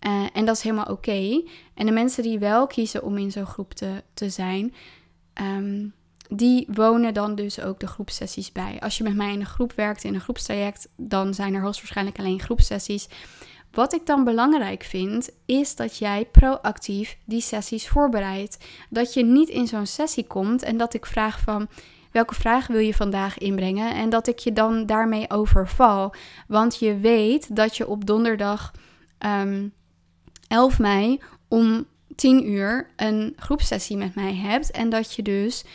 Uh, 0.08 0.26
en 0.34 0.46
dat 0.46 0.56
is 0.56 0.62
helemaal 0.62 0.86
oké. 0.86 1.44
En 1.74 1.86
de 1.86 1.92
mensen 1.92 2.24
die 2.24 2.40
wel 2.40 2.68
kiezen 2.68 3.04
om 3.04 3.18
in 3.18 3.32
zo'n 3.32 3.46
groep 3.46 3.74
te, 3.74 4.04
te 4.14 4.30
zijn, 4.30 4.74
um, 5.42 5.94
die 6.30 6.68
wonen 6.72 7.14
dan 7.14 7.36
dus 7.36 7.62
ook 7.62 7.80
de 7.80 7.88
groepsessies 7.88 8.52
bij. 8.52 8.80
Als 8.80 8.98
je 8.98 9.04
met 9.04 9.16
mij 9.16 9.34
in 9.34 9.40
een 9.40 9.46
groep 9.46 9.74
werkt, 9.74 10.04
in 10.04 10.14
een 10.14 10.22
groepstraject, 10.22 10.90
dan 10.96 11.34
zijn 11.34 11.54
er 11.54 11.62
hoogstwaarschijnlijk 11.62 12.20
alleen 12.20 12.40
groepsessies. 12.40 13.08
Wat 13.72 13.94
ik 13.94 14.06
dan 14.06 14.24
belangrijk 14.24 14.84
vind, 14.84 15.30
is 15.46 15.76
dat 15.76 15.98
jij 15.98 16.26
proactief 16.26 17.18
die 17.26 17.42
sessies 17.42 17.88
voorbereidt. 17.88 18.58
Dat 18.90 19.14
je 19.14 19.26
niet 19.26 19.50
in 19.50 19.68
zo'n 19.68 19.86
sessie 19.86 20.28
komt 20.28 20.64
en 20.64 20.78
dat 20.78 20.94
ik 20.94 21.06
vraag 21.06 21.40
van 21.40 21.68
welke 22.12 22.36
vraag 22.36 22.68
wil 22.68 22.80
je 22.80 22.94
vandaag 22.94 23.38
inbrengen? 23.38 23.96
En 23.96 24.10
dat 24.10 24.28
ik 24.28 24.40
je 24.40 24.54
dan 24.54 24.86
daarmee 24.86 25.30
overval. 25.30 26.14
Want 26.48 26.80
je 26.80 26.98
weet 26.98 27.56
dat 27.56 27.78
je 27.78 27.88
op 27.88 28.06
donderdag 28.06 28.72
um, 29.20 29.30
ehm, 29.30 29.68
11 30.48 30.80
mei 30.80 31.22
om 31.48 31.86
10 32.16 32.50
uur 32.50 32.90
een 32.96 33.34
groepsessie 33.38 33.98
met 33.98 34.16
mij 34.16 34.36
hebt. 34.36 34.72
En 34.72 34.90
dat 34.90 35.14
je 35.14 35.22
dus 35.22 35.66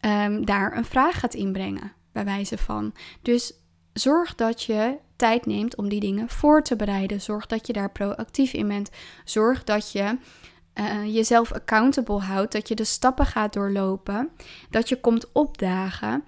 um, 0.00 0.44
daar 0.44 0.76
een 0.76 0.84
vraag 0.84 1.20
gaat 1.20 1.34
inbrengen, 1.34 1.92
bij 2.12 2.24
wijze 2.24 2.58
van. 2.58 2.92
Dus 3.22 3.52
zorg 3.92 4.34
dat 4.34 4.62
je 4.62 4.96
tijd 5.16 5.46
neemt 5.46 5.76
om 5.76 5.88
die 5.88 6.00
dingen 6.00 6.28
voor 6.28 6.62
te 6.62 6.76
bereiden. 6.76 7.20
Zorg 7.20 7.46
dat 7.46 7.66
je 7.66 7.72
daar 7.72 7.90
proactief 7.90 8.52
in 8.52 8.68
bent. 8.68 8.90
Zorg 9.24 9.64
dat 9.64 9.92
je 9.92 10.18
uh, 10.80 11.14
jezelf 11.14 11.52
accountable 11.52 12.20
houdt, 12.20 12.52
dat 12.52 12.68
je 12.68 12.74
de 12.74 12.84
stappen 12.84 13.26
gaat 13.26 13.52
doorlopen, 13.52 14.28
dat 14.70 14.88
je 14.88 15.00
komt 15.00 15.32
opdagen. 15.32 16.24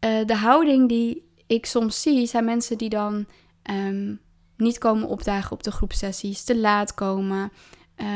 Uh, 0.00 0.26
de 0.26 0.36
houding 0.36 0.88
die 0.88 1.30
ik 1.46 1.66
soms 1.66 2.02
zie, 2.02 2.26
zijn 2.26 2.44
mensen 2.44 2.78
die 2.78 2.88
dan 2.88 3.26
um, 3.70 4.20
niet 4.56 4.78
komen 4.78 5.08
opdagen 5.08 5.52
op 5.52 5.62
de 5.62 5.70
groepsessies, 5.70 6.44
te 6.44 6.58
laat 6.58 6.94
komen, 6.94 7.52
uh, 7.96 8.06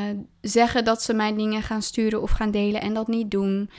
zeggen 0.41 0.85
dat 0.85 1.03
ze 1.03 1.13
mij 1.13 1.35
dingen 1.35 1.63
gaan 1.63 1.83
sturen 1.83 2.23
of 2.23 2.31
gaan 2.31 2.51
delen 2.51 2.81
en 2.81 2.95
dat 2.95 3.09
niet 3.09 3.31
doen. 3.31 3.71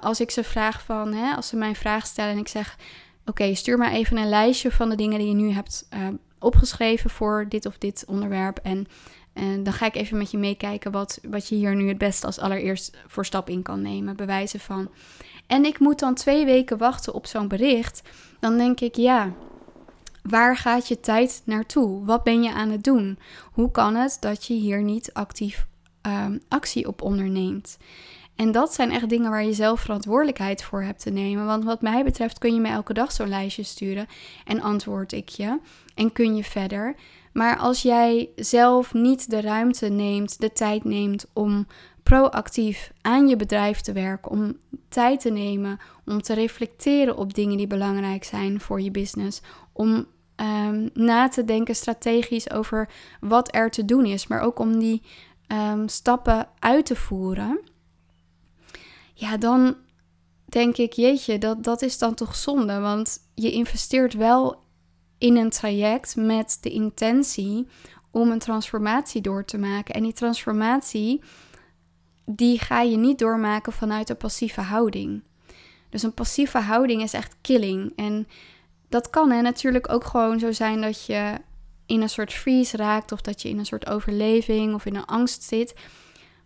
als 0.00 0.20
ik 0.20 0.30
ze 0.30 0.44
vraag 0.44 0.82
van, 0.82 1.12
hè, 1.12 1.34
als 1.34 1.48
ze 1.48 1.56
mij 1.56 1.74
vraag 1.74 2.06
stellen 2.06 2.32
en 2.32 2.38
ik 2.38 2.48
zeg, 2.48 2.78
oké, 3.24 3.54
stuur 3.54 3.78
maar 3.78 3.92
even 3.92 4.16
een 4.16 4.28
lijstje 4.28 4.70
van 4.70 4.88
de 4.88 4.96
dingen 4.96 5.18
die 5.18 5.28
je 5.28 5.34
nu 5.34 5.50
hebt 5.50 5.88
opgeschreven 6.38 7.10
voor 7.10 7.46
dit 7.48 7.66
of 7.66 7.78
dit 7.78 8.04
onderwerp 8.06 8.58
en 8.58 8.86
en 9.40 9.62
dan 9.62 9.72
ga 9.72 9.86
ik 9.86 9.94
even 9.94 10.18
met 10.18 10.30
je 10.30 10.38
meekijken 10.38 10.90
wat, 10.90 11.18
wat 11.28 11.48
je 11.48 11.54
hier 11.54 11.76
nu 11.76 11.88
het 11.88 11.98
beste 11.98 12.26
als 12.26 12.38
allereerst 12.38 12.96
voor 13.06 13.26
stap 13.26 13.48
in 13.48 13.62
kan 13.62 13.82
nemen. 13.82 14.16
Bewijzen 14.16 14.60
van. 14.60 14.90
En 15.46 15.64
ik 15.64 15.78
moet 15.78 15.98
dan 15.98 16.14
twee 16.14 16.44
weken 16.44 16.78
wachten 16.78 17.14
op 17.14 17.26
zo'n 17.26 17.48
bericht. 17.48 18.02
Dan 18.40 18.56
denk 18.56 18.80
ik, 18.80 18.94
ja, 18.94 19.32
waar 20.22 20.56
gaat 20.56 20.88
je 20.88 21.00
tijd 21.00 21.42
naartoe? 21.44 22.04
Wat 22.04 22.22
ben 22.22 22.42
je 22.42 22.52
aan 22.52 22.70
het 22.70 22.84
doen? 22.84 23.18
Hoe 23.52 23.70
kan 23.70 23.94
het 23.94 24.16
dat 24.20 24.46
je 24.46 24.54
hier 24.54 24.82
niet 24.82 25.12
actief 25.12 25.66
um, 26.02 26.40
actie 26.48 26.88
op 26.88 27.02
onderneemt? 27.02 27.78
En 28.36 28.52
dat 28.52 28.74
zijn 28.74 28.90
echt 28.90 29.08
dingen 29.08 29.30
waar 29.30 29.44
je 29.44 29.52
zelf 29.52 29.80
verantwoordelijkheid 29.80 30.62
voor 30.62 30.82
hebt 30.82 31.00
te 31.00 31.10
nemen. 31.10 31.46
Want 31.46 31.64
wat 31.64 31.82
mij 31.82 32.04
betreft 32.04 32.38
kun 32.38 32.54
je 32.54 32.60
me 32.60 32.68
elke 32.68 32.92
dag 32.92 33.12
zo'n 33.12 33.28
lijstje 33.28 33.62
sturen 33.62 34.06
en 34.44 34.60
antwoord 34.60 35.12
ik 35.12 35.28
je. 35.28 35.58
En 35.94 36.12
kun 36.12 36.36
je 36.36 36.44
verder. 36.44 36.94
Maar 37.32 37.58
als 37.58 37.82
jij 37.82 38.30
zelf 38.36 38.94
niet 38.94 39.30
de 39.30 39.40
ruimte 39.40 39.88
neemt, 39.88 40.40
de 40.40 40.52
tijd 40.52 40.84
neemt 40.84 41.26
om 41.32 41.66
proactief 42.02 42.92
aan 43.00 43.28
je 43.28 43.36
bedrijf 43.36 43.80
te 43.80 43.92
werken, 43.92 44.30
om 44.30 44.56
tijd 44.88 45.20
te 45.20 45.30
nemen 45.30 45.78
om 46.04 46.22
te 46.22 46.34
reflecteren 46.34 47.16
op 47.16 47.34
dingen 47.34 47.56
die 47.56 47.66
belangrijk 47.66 48.24
zijn 48.24 48.60
voor 48.60 48.80
je 48.80 48.90
business, 48.90 49.40
om 49.72 50.06
um, 50.36 50.90
na 50.94 51.28
te 51.28 51.44
denken 51.44 51.74
strategisch 51.74 52.50
over 52.50 52.88
wat 53.20 53.54
er 53.54 53.70
te 53.70 53.84
doen 53.84 54.04
is, 54.04 54.26
maar 54.26 54.40
ook 54.40 54.58
om 54.58 54.78
die 54.78 55.02
um, 55.48 55.88
stappen 55.88 56.48
uit 56.58 56.86
te 56.86 56.96
voeren, 56.96 57.60
ja, 59.14 59.36
dan 59.36 59.76
denk 60.44 60.76
ik, 60.76 60.92
jeetje, 60.92 61.38
dat, 61.38 61.64
dat 61.64 61.82
is 61.82 61.98
dan 61.98 62.14
toch 62.14 62.36
zonde, 62.36 62.80
want 62.80 63.18
je 63.34 63.50
investeert 63.50 64.14
wel 64.14 64.62
in 65.20 65.36
een 65.36 65.50
traject 65.50 66.16
met 66.16 66.58
de 66.60 66.70
intentie 66.70 67.66
om 68.10 68.30
een 68.30 68.38
transformatie 68.38 69.20
door 69.20 69.44
te 69.44 69.58
maken. 69.58 69.94
En 69.94 70.02
die 70.02 70.12
transformatie, 70.12 71.22
die 72.24 72.58
ga 72.58 72.80
je 72.80 72.96
niet 72.96 73.18
doormaken 73.18 73.72
vanuit 73.72 74.08
een 74.08 74.16
passieve 74.16 74.60
houding. 74.60 75.22
Dus 75.88 76.02
een 76.02 76.14
passieve 76.14 76.58
houding 76.58 77.02
is 77.02 77.12
echt 77.12 77.36
killing. 77.40 77.92
En 77.96 78.28
dat 78.88 79.10
kan 79.10 79.30
hè, 79.30 79.40
natuurlijk 79.40 79.92
ook 79.92 80.04
gewoon 80.04 80.38
zo 80.38 80.52
zijn 80.52 80.80
dat 80.80 81.06
je 81.06 81.34
in 81.86 82.02
een 82.02 82.08
soort 82.08 82.32
freeze 82.32 82.76
raakt 82.76 83.12
of 83.12 83.20
dat 83.20 83.42
je 83.42 83.48
in 83.48 83.58
een 83.58 83.66
soort 83.66 83.88
overleving 83.88 84.74
of 84.74 84.86
in 84.86 84.94
een 84.94 85.04
angst 85.04 85.42
zit. 85.42 85.74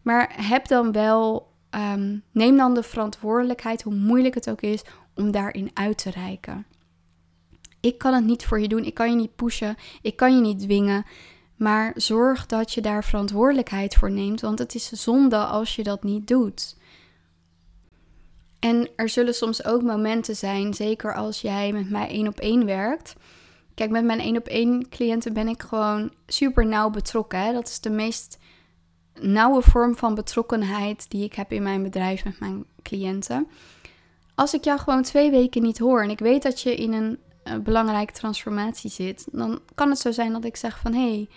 Maar 0.03 0.33
heb 0.47 0.69
dan 0.69 0.93
wel, 0.93 1.53
um, 1.71 2.23
neem 2.33 2.57
dan 2.57 2.75
de 2.75 2.83
verantwoordelijkheid, 2.83 3.83
hoe 3.83 3.95
moeilijk 3.95 4.35
het 4.35 4.51
ook 4.51 4.61
is, 4.61 4.83
om 5.15 5.31
daarin 5.31 5.71
uit 5.75 5.99
te 5.99 6.11
reiken. 6.11 6.67
Ik 7.85 7.99
kan 7.99 8.15
het 8.15 8.25
niet 8.25 8.45
voor 8.45 8.61
je 8.61 8.69
doen. 8.69 8.85
Ik 8.85 8.95
kan 8.95 9.11
je 9.11 9.17
niet 9.17 9.37
pushen. 9.37 9.77
Ik 10.03 10.17
kan 10.17 10.35
je 10.35 10.41
niet 10.41 10.59
dwingen. 10.59 11.05
Maar 11.57 11.93
zorg 11.97 12.47
dat 12.47 12.73
je 12.73 12.81
daar 12.81 13.05
verantwoordelijkheid 13.05 13.95
voor 13.95 14.11
neemt, 14.11 14.41
want 14.41 14.59
het 14.59 14.75
is 14.75 14.89
zonde 14.89 15.37
als 15.37 15.77
je 15.77 15.83
dat 15.83 16.03
niet 16.03 16.27
doet. 16.27 16.77
En 18.59 18.89
er 18.97 19.09
zullen 19.09 19.35
soms 19.35 19.65
ook 19.65 19.83
momenten 19.83 20.37
zijn, 20.37 20.75
zeker 20.75 21.15
als 21.15 21.41
jij 21.41 21.73
met 21.73 21.91
mij 21.91 22.09
één 22.09 22.29
op 22.29 22.39
één 22.39 22.67
werkt. 22.67 23.15
Kijk, 23.75 23.91
met 23.91 24.05
mijn 24.05 24.21
één 24.21 24.37
op 24.37 24.47
één 24.47 24.89
cliënten 24.89 25.33
ben 25.33 25.49
ik 25.49 25.63
gewoon 25.63 26.13
super 26.27 26.67
nauw 26.67 26.91
betrokken. 26.91 27.41
Hè? 27.41 27.53
Dat 27.53 27.69
is 27.69 27.81
de 27.81 27.91
meest 27.91 28.39
nauwe 29.21 29.63
vorm 29.63 29.97
van 29.97 30.15
betrokkenheid 30.15 31.11
die 31.11 31.25
ik 31.25 31.35
heb 31.35 31.53
in 31.53 31.63
mijn 31.63 31.83
bedrijf 31.83 32.25
met 32.25 32.41
mijn 32.41 32.65
cliënten. 32.83 33.49
Als 34.35 34.55
ik 34.55 34.65
jou 34.65 34.79
gewoon 34.79 35.03
twee 35.03 35.31
weken 35.31 35.63
niet 35.63 35.79
hoor 35.79 36.03
en 36.03 36.11
ik 36.11 36.19
weet 36.19 36.43
dat 36.43 36.61
je 36.61 36.75
in 36.75 36.93
een 36.93 37.19
een 37.19 37.19
belangrijke 37.63 38.13
transformatie 38.13 38.91
zit, 38.91 39.27
dan 39.33 39.61
kan 39.75 39.91
het 39.91 39.99
zo 39.99 40.13
zijn 40.13 40.33
dat 40.33 40.45
ik 40.45 40.57
zeg 40.57 40.79
van 40.79 40.93
hé, 40.93 41.09
hey, 41.09 41.29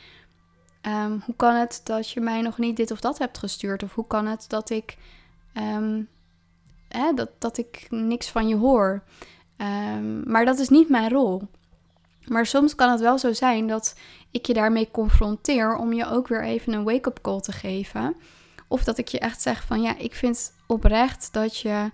ehm, 0.81 1.17
hoe 1.25 1.35
kan 1.35 1.55
het 1.55 1.81
dat 1.83 2.09
je 2.09 2.21
mij 2.21 2.41
nog 2.41 2.57
niet 2.57 2.75
dit 2.75 2.91
of 2.91 2.99
dat 2.99 3.17
hebt 3.17 3.37
gestuurd? 3.37 3.83
Of 3.83 3.95
hoe 3.95 4.07
kan 4.07 4.25
het 4.25 4.45
dat 4.47 4.69
ik, 4.69 4.97
ehm, 5.53 6.01
hè, 6.87 7.13
dat, 7.13 7.29
dat 7.37 7.57
ik 7.57 7.87
niks 7.89 8.29
van 8.29 8.47
je 8.47 8.55
hoor? 8.55 9.03
Ehm, 9.57 10.29
maar 10.31 10.45
dat 10.45 10.59
is 10.59 10.69
niet 10.69 10.89
mijn 10.89 11.09
rol. 11.09 11.41
Maar 12.25 12.45
soms 12.45 12.75
kan 12.75 12.91
het 12.91 12.99
wel 12.99 13.17
zo 13.17 13.33
zijn 13.33 13.67
dat 13.67 13.95
ik 14.31 14.45
je 14.45 14.53
daarmee 14.53 14.91
confronteer 14.91 15.75
om 15.75 15.93
je 15.93 16.05
ook 16.05 16.27
weer 16.27 16.43
even 16.43 16.73
een 16.73 16.83
wake-up 16.83 17.19
call 17.21 17.39
te 17.39 17.51
geven. 17.51 18.15
Of 18.67 18.83
dat 18.83 18.97
ik 18.97 19.07
je 19.07 19.19
echt 19.19 19.41
zeg 19.41 19.63
van 19.63 19.81
ja, 19.81 19.97
ik 19.97 20.13
vind 20.13 20.53
oprecht 20.67 21.33
dat 21.33 21.57
je 21.57 21.91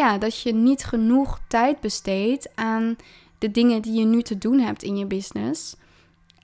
ja, 0.00 0.18
dat 0.18 0.40
je 0.40 0.54
niet 0.54 0.84
genoeg 0.84 1.40
tijd 1.48 1.80
besteedt 1.80 2.48
aan 2.54 2.96
de 3.38 3.50
dingen 3.50 3.82
die 3.82 3.98
je 3.98 4.04
nu 4.04 4.22
te 4.22 4.38
doen 4.38 4.58
hebt 4.58 4.82
in 4.82 4.96
je 4.96 5.06
business. 5.06 5.76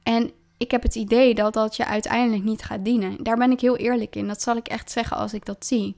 En 0.02 0.30
ik 0.56 0.70
heb 0.70 0.82
het 0.82 0.94
idee 0.94 1.34
dat 1.34 1.52
dat 1.52 1.76
je 1.76 1.86
uiteindelijk 1.86 2.44
niet 2.44 2.62
gaat 2.62 2.84
dienen. 2.84 3.22
Daar 3.22 3.36
ben 3.36 3.50
ik 3.50 3.60
heel 3.60 3.76
eerlijk 3.76 4.16
in. 4.16 4.26
Dat 4.26 4.42
zal 4.42 4.56
ik 4.56 4.68
echt 4.68 4.90
zeggen 4.90 5.16
als 5.16 5.34
ik 5.34 5.44
dat 5.44 5.66
zie. 5.66 5.96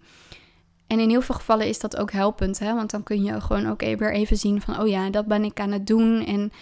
En 0.86 1.00
in 1.00 1.08
heel 1.08 1.22
veel 1.22 1.34
gevallen 1.34 1.66
is 1.66 1.78
dat 1.78 1.96
ook 1.96 2.12
helpend, 2.12 2.58
hè? 2.58 2.74
want 2.74 2.90
dan 2.90 3.02
kun 3.02 3.22
je 3.22 3.40
gewoon 3.40 3.68
ook 3.68 3.82
e- 3.82 3.96
weer 3.96 4.12
even 4.12 4.36
zien 4.36 4.60
van, 4.60 4.80
oh 4.80 4.88
ja, 4.88 5.10
dat 5.10 5.26
ben 5.26 5.44
ik 5.44 5.60
aan 5.60 5.72
het 5.72 5.86
doen. 5.86 6.24
En 6.24 6.52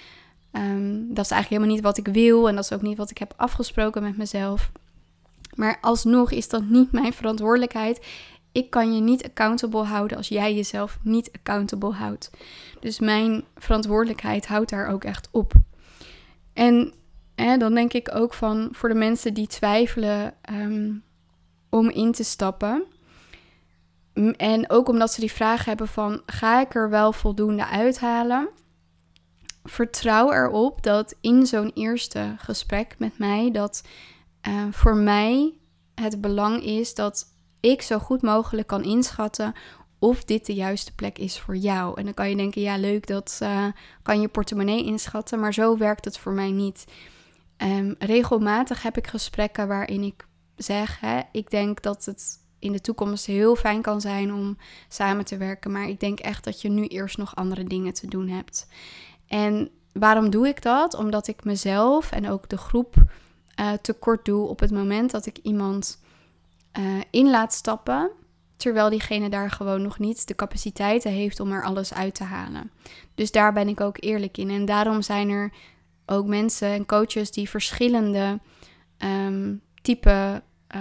ehm, 0.51 0.95
dat 1.09 1.25
is 1.25 1.31
eigenlijk 1.31 1.49
helemaal 1.49 1.75
niet 1.75 1.83
wat 1.83 1.99
ik 1.99 2.09
wil 2.09 2.49
en 2.49 2.55
dat 2.55 2.65
is 2.65 2.73
ook 2.73 2.83
niet 2.83 2.97
wat 2.97 3.11
ik 3.11 3.19
heb 3.19 3.35
afgesproken 3.37 4.03
met 4.03 4.17
mezelf. 4.17 4.71
Maar 5.55 5.79
alsnog 5.81 6.31
is 6.31 6.49
dat 6.49 6.65
niet 6.65 6.93
mijn 6.93 7.13
verantwoordelijkheid 7.13 8.07
ik 8.57 8.71
kan 8.71 8.95
je 8.95 9.01
niet 9.01 9.25
accountable 9.25 9.85
houden 9.85 10.17
als 10.17 10.29
jij 10.29 10.55
jezelf 10.55 10.99
niet 11.03 11.31
accountable 11.33 11.93
houdt. 11.93 12.31
Dus 12.81 13.01
mijn 13.01 13.45
verantwoordelijkheid 13.57 14.47
houdt 14.47 14.71
daar 14.71 14.89
ook 14.89 15.05
echt 15.05 15.29
op. 15.31 15.53
En 16.53 16.93
hè, 17.35 17.57
dan 17.57 17.75
denk 17.75 17.93
ik 17.93 18.15
ook 18.15 18.35
van 18.35 18.69
voor 18.73 18.89
de 18.89 18.95
mensen 18.95 19.35
die 19.35 19.47
twijfelen 19.47 20.35
ehm, 20.43 20.93
om 21.71 21.91
in 21.91 22.13
te 22.13 22.25
stappen. 22.25 22.85
En 24.37 24.71
ook 24.71 24.89
omdat 24.89 25.13
ze 25.13 25.21
die 25.21 25.33
vraag 25.33 25.65
hebben 25.65 25.89
van 25.89 26.23
ga 26.27 26.61
ik 26.61 26.75
er 26.75 26.91
wel 26.91 27.13
voldoende 27.13 27.67
uithalen? 27.67 28.49
Vertrouw 29.65 30.33
erop 30.33 30.83
dat 30.83 31.15
in 31.21 31.47
zo'n 31.47 31.71
eerste 31.75 32.35
gesprek 32.39 32.95
met 32.99 33.19
mij 33.19 33.51
dat 33.51 33.83
uh, 34.49 34.65
voor 34.71 34.97
mij 34.97 35.55
het 35.95 36.21
belang 36.21 36.63
is 36.63 36.95
dat 36.95 37.35
ik 37.61 37.83
zo 37.83 37.99
goed 37.99 38.23
mogelijk 38.23 38.67
kan 38.67 38.83
inschatten 38.83 39.55
of 39.99 40.25
dit 40.25 40.47
de 40.47 40.55
juiste 40.55 40.95
plek 40.95 41.19
is 41.19 41.39
voor 41.39 41.57
jou. 41.57 41.99
En 41.99 42.05
dan 42.05 42.15
kan 42.15 42.31
je 42.31 42.37
denken, 42.37 42.63
ja 42.63 42.77
leuk, 42.77 43.07
dat 43.07 43.39
uh, 43.43 43.67
kan 44.03 44.21
je 44.21 44.29
portemonnee 44.29 44.85
inschatten, 44.85 45.41
maar 45.41 45.55
zo 45.55 45.77
werkt 45.77 46.05
het 46.05 46.19
voor 46.19 46.33
mij 46.33 46.51
niet. 46.51 46.85
Um, 47.57 47.95
regelmatig 47.99 48.83
heb 48.83 48.97
ik 48.97 49.07
gesprekken 49.07 49.69
waarin 49.69 50.03
ik 50.03 50.27
zeg, 50.57 51.01
hè, 51.01 51.21
ik 51.33 51.51
denk 51.51 51.83
dat 51.83 52.05
het 52.05 52.45
in 52.59 52.73
de 52.73 52.81
toekomst 52.81 53.27
heel 53.27 53.57
fijn 53.57 53.83
kan 53.83 54.01
zijn 54.01 54.35
om 54.35 54.57
samen 54.89 55.25
te 55.25 55.37
werken, 55.37 55.73
maar 55.73 55.89
ik 55.89 56.01
denk 56.01 56.19
echt 56.19 56.45
dat 56.45 56.61
je 56.61 56.69
nu 56.69 56.87
eerst 56.87 57.19
nog 57.19 57.37
andere 57.37 57.65
dingen 57.65 57.95
te 57.95 58.09
doen 58.09 58.29
hebt. 58.29 58.69
En 59.27 59.71
waarom 59.93 60.31
doe 60.31 60.49
ik 60.49 60.63
dat? 60.63 60.95
Omdat 60.95 61.29
ik 61.29 61.45
mezelf 61.45 62.11
en 62.11 62.29
ook 62.29 62.49
de 62.49 62.59
groep 62.59 62.95
uh, 63.61 63.73
tekort 63.73 64.25
doe 64.25 64.49
op 64.49 64.61
het 64.61 64.71
moment 64.71 65.11
dat 65.11 65.27
ik 65.27 65.39
iemand 65.43 66.01
uh, 66.79 66.85
in 67.11 67.31
laat 67.31 67.53
stappen, 67.53 68.11
terwijl 68.57 68.91
diegene 68.91 69.29
daar 69.29 69.51
gewoon 69.51 69.83
nog 69.83 69.99
niet 69.99 70.27
de 70.27 70.35
capaciteiten 70.35 71.11
heeft 71.11 71.41
om 71.41 71.53
er 71.53 71.65
alles 71.65 71.95
uit 71.95 72.15
te 72.15 72.25
halen. 72.25 72.71
Dus 73.15 73.31
daar 73.31 73.53
ben 73.53 73.69
ik 73.69 73.81
ook 73.81 73.97
eerlijk 74.01 74.39
in. 74.39 74.51
En 74.51 74.65
daarom 74.65 75.03
zijn 75.03 75.29
er 75.29 75.53
ook 76.07 76.27
mensen 76.27 76.69
en 76.69 76.87
coaches 76.87 77.31
die 77.31 77.49
verschillende 77.49 78.41
um, 78.99 79.61
type 79.83 80.43
uh, 80.75 80.81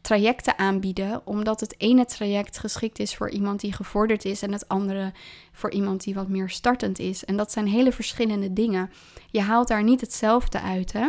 trajecten 0.00 0.58
aanbieden, 0.58 1.26
omdat 1.26 1.60
het 1.60 1.74
ene 1.78 2.04
traject 2.04 2.58
geschikt 2.58 2.98
is 2.98 3.16
voor 3.16 3.30
iemand 3.30 3.60
die 3.60 3.72
gevorderd 3.72 4.24
is 4.24 4.42
en 4.42 4.52
het 4.52 4.68
andere 4.68 5.12
voor 5.52 5.70
iemand 5.70 6.04
die 6.04 6.14
wat 6.14 6.28
meer 6.28 6.50
startend 6.50 6.98
is. 6.98 7.24
En 7.24 7.36
dat 7.36 7.52
zijn 7.52 7.66
hele 7.66 7.92
verschillende 7.92 8.52
dingen. 8.52 8.90
Je 9.30 9.40
haalt 9.40 9.68
daar 9.68 9.82
niet 9.82 10.00
hetzelfde 10.00 10.60
uit, 10.60 10.92
hè? 10.92 11.08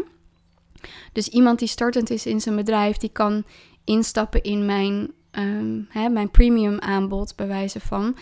Dus 1.12 1.28
iemand 1.28 1.60
die 1.60 1.68
startend 1.68 2.10
is 2.10 2.26
in 2.26 2.42
zijn 2.42 2.56
bedrijf, 2.56 2.98
die 2.98 3.10
kan 3.10 3.44
instappen 3.86 4.44
in 4.44 4.66
mijn, 4.66 5.12
um, 5.32 5.88
hè, 5.90 6.10
mijn 6.10 6.32
premium 6.32 6.80
aanbod, 6.80 7.36
bij 7.36 7.48
wijze 7.48 7.80
van. 7.80 8.18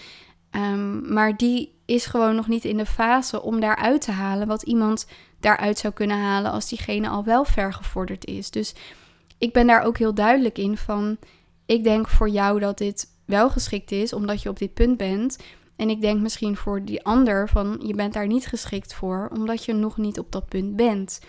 Um, 0.52 1.14
maar 1.14 1.38
die 1.38 1.74
is 1.86 2.06
gewoon 2.06 2.36
nog 2.36 2.48
niet 2.48 2.66
in 2.66 2.78
de 2.78 2.86
fase 2.86 3.42
om 3.42 3.60
daaruit 3.60 4.02
te 4.02 4.12
halen 4.12 4.48
wat 4.48 4.62
iemand 4.62 5.08
daaruit 5.40 5.78
zou 5.78 5.94
kunnen 5.94 6.18
halen 6.18 6.52
als 6.52 6.70
diegene 6.70 7.10
al 7.10 7.24
wel 7.24 7.46
ver 7.46 7.74
gevorderd 7.74 8.26
is. 8.26 8.52
Dus 8.52 8.76
ik 9.38 9.54
ben 9.54 9.68
daar 9.68 9.84
ook 9.84 9.98
heel 9.98 10.14
duidelijk 10.14 10.58
in 10.58 10.78
van, 10.78 11.18
ik 11.66 11.84
denk 11.84 12.08
voor 12.08 12.30
jou 12.30 12.60
dat 12.60 12.78
dit 12.78 13.08
wel 13.26 13.50
geschikt 13.50 13.92
is, 13.92 14.14
omdat 14.14 14.42
je 14.42 14.50
op 14.50 14.60
dit 14.60 14.74
punt 14.74 14.98
bent. 14.98 15.38
En 15.76 15.90
ik 15.90 16.02
denk 16.02 16.22
misschien 16.22 16.56
voor 16.56 16.86
die 16.86 17.04
ander 17.04 17.50
van, 17.50 17.82
je 17.86 17.94
bent 17.94 18.14
daar 18.14 18.28
niet 18.28 18.48
geschikt 18.48 18.94
voor, 18.94 19.30
omdat 19.34 19.66
je 19.66 19.74
nog 19.74 19.98
niet 19.98 20.20
op 20.20 20.32
dat 20.32 20.48
punt 20.48 20.76
bent. 20.76 21.20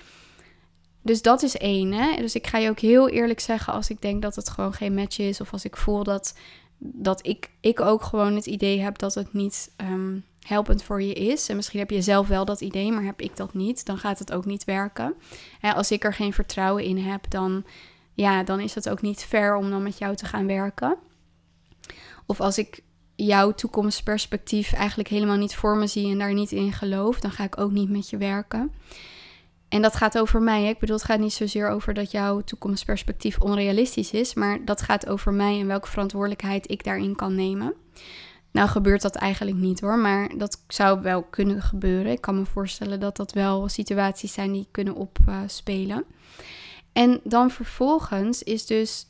Dus 1.04 1.22
dat 1.22 1.42
is 1.42 1.56
één. 1.56 1.92
Hè? 1.92 2.16
Dus 2.16 2.34
ik 2.34 2.46
ga 2.46 2.58
je 2.58 2.70
ook 2.70 2.78
heel 2.78 3.08
eerlijk 3.08 3.40
zeggen 3.40 3.72
als 3.72 3.90
ik 3.90 4.02
denk 4.02 4.22
dat 4.22 4.36
het 4.36 4.48
gewoon 4.48 4.72
geen 4.72 4.94
match 4.94 5.18
is. 5.18 5.40
Of 5.40 5.52
als 5.52 5.64
ik 5.64 5.76
voel 5.76 6.04
dat, 6.04 6.38
dat 6.78 7.26
ik, 7.26 7.50
ik 7.60 7.80
ook 7.80 8.02
gewoon 8.02 8.34
het 8.34 8.46
idee 8.46 8.80
heb 8.80 8.98
dat 8.98 9.14
het 9.14 9.32
niet 9.32 9.70
um, 9.76 10.24
helpend 10.46 10.82
voor 10.82 11.02
je 11.02 11.12
is. 11.12 11.48
En 11.48 11.56
misschien 11.56 11.78
heb 11.78 11.90
je 11.90 12.02
zelf 12.02 12.28
wel 12.28 12.44
dat 12.44 12.60
idee, 12.60 12.92
maar 12.92 13.04
heb 13.04 13.20
ik 13.20 13.36
dat 13.36 13.54
niet. 13.54 13.86
Dan 13.86 13.98
gaat 13.98 14.18
het 14.18 14.32
ook 14.32 14.44
niet 14.44 14.64
werken. 14.64 15.14
Hè, 15.60 15.74
als 15.74 15.90
ik 15.90 16.04
er 16.04 16.14
geen 16.14 16.32
vertrouwen 16.32 16.84
in 16.84 16.98
heb, 16.98 17.30
dan, 17.30 17.64
ja, 18.14 18.42
dan 18.42 18.60
is 18.60 18.74
het 18.74 18.88
ook 18.88 19.02
niet 19.02 19.24
fair 19.24 19.56
om 19.56 19.70
dan 19.70 19.82
met 19.82 19.98
jou 19.98 20.16
te 20.16 20.26
gaan 20.26 20.46
werken. 20.46 20.96
Of 22.26 22.40
als 22.40 22.58
ik 22.58 22.82
jouw 23.14 23.52
toekomstperspectief 23.52 24.72
eigenlijk 24.72 25.08
helemaal 25.08 25.36
niet 25.36 25.54
voor 25.54 25.76
me 25.76 25.86
zie 25.86 26.10
en 26.10 26.18
daar 26.18 26.34
niet 26.34 26.52
in 26.52 26.72
geloof, 26.72 27.20
dan 27.20 27.30
ga 27.30 27.44
ik 27.44 27.58
ook 27.58 27.70
niet 27.70 27.90
met 27.90 28.10
je 28.10 28.16
werken. 28.16 28.72
En 29.74 29.82
dat 29.82 29.96
gaat 29.96 30.18
over 30.18 30.42
mij. 30.42 30.62
Hè? 30.62 30.68
Ik 30.68 30.78
bedoel, 30.78 30.96
het 30.96 31.04
gaat 31.04 31.18
niet 31.18 31.32
zozeer 31.32 31.68
over 31.68 31.94
dat 31.94 32.10
jouw 32.10 32.40
toekomstperspectief 32.40 33.38
onrealistisch 33.38 34.10
is, 34.10 34.34
maar 34.34 34.64
dat 34.64 34.82
gaat 34.82 35.08
over 35.08 35.32
mij 35.32 35.60
en 35.60 35.66
welke 35.66 35.88
verantwoordelijkheid 35.88 36.70
ik 36.70 36.84
daarin 36.84 37.16
kan 37.16 37.34
nemen. 37.34 37.74
Nou 38.50 38.68
gebeurt 38.68 39.02
dat 39.02 39.14
eigenlijk 39.14 39.56
niet 39.56 39.80
hoor, 39.80 39.98
maar 39.98 40.30
dat 40.36 40.64
zou 40.68 41.02
wel 41.02 41.22
kunnen 41.22 41.62
gebeuren. 41.62 42.12
Ik 42.12 42.20
kan 42.20 42.38
me 42.38 42.44
voorstellen 42.44 43.00
dat 43.00 43.16
dat 43.16 43.32
wel 43.32 43.68
situaties 43.68 44.32
zijn 44.32 44.52
die 44.52 44.68
kunnen 44.70 44.94
opspelen. 44.94 46.04
en 46.92 47.20
dan 47.24 47.50
vervolgens 47.50 48.42
is 48.42 48.66
dus 48.66 49.06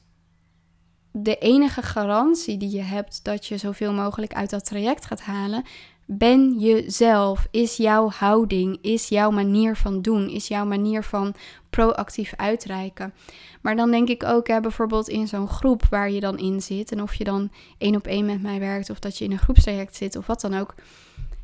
de 1.12 1.38
enige 1.38 1.82
garantie 1.82 2.56
die 2.56 2.70
je 2.70 2.82
hebt 2.82 3.24
dat 3.24 3.46
je 3.46 3.56
zoveel 3.56 3.92
mogelijk 3.92 4.34
uit 4.34 4.50
dat 4.50 4.64
traject 4.64 5.06
gaat 5.06 5.20
halen, 5.20 5.64
ben 6.06 6.58
jezelf? 6.58 7.46
Is 7.50 7.76
jouw 7.76 8.10
houding, 8.10 8.78
is 8.82 9.08
jouw 9.08 9.30
manier 9.30 9.76
van 9.76 10.02
doen, 10.02 10.28
is 10.28 10.48
jouw 10.48 10.64
manier 10.64 11.02
van 11.04 11.34
proactief 11.70 12.32
uitreiken? 12.36 13.14
Maar 13.62 13.76
dan 13.76 13.90
denk 13.90 14.08
ik 14.08 14.24
ook, 14.24 14.48
hè, 14.48 14.60
bijvoorbeeld 14.60 15.08
in 15.08 15.28
zo'n 15.28 15.48
groep 15.48 15.82
waar 15.90 16.10
je 16.10 16.20
dan 16.20 16.38
in 16.38 16.62
zit, 16.62 16.92
en 16.92 17.02
of 17.02 17.14
je 17.14 17.24
dan 17.24 17.50
één 17.78 17.96
op 17.96 18.06
één 18.06 18.26
met 18.26 18.42
mij 18.42 18.58
werkt, 18.58 18.90
of 18.90 18.98
dat 18.98 19.18
je 19.18 19.24
in 19.24 19.32
een 19.32 19.38
groepstraject 19.38 19.96
zit, 19.96 20.16
of 20.16 20.26
wat 20.26 20.40
dan 20.40 20.54
ook. 20.54 20.74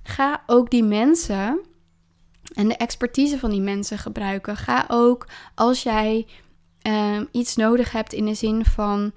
Ga 0.03 0.43
ook 0.47 0.71
die 0.71 0.85
mensen 0.85 1.61
en 2.55 2.69
de 2.69 2.77
expertise 2.77 3.39
van 3.39 3.51
die 3.51 3.61
mensen 3.61 3.99
gebruiken. 3.99 4.57
Ga 4.57 4.85
ook 4.89 5.27
als 5.55 5.83
jij 5.83 6.27
uh, 6.87 7.21
iets 7.31 7.57
nodig 7.57 7.93
hebt 7.93 8.13
in 8.13 8.25
de 8.25 8.35
zin 8.35 8.65
van 8.65 9.13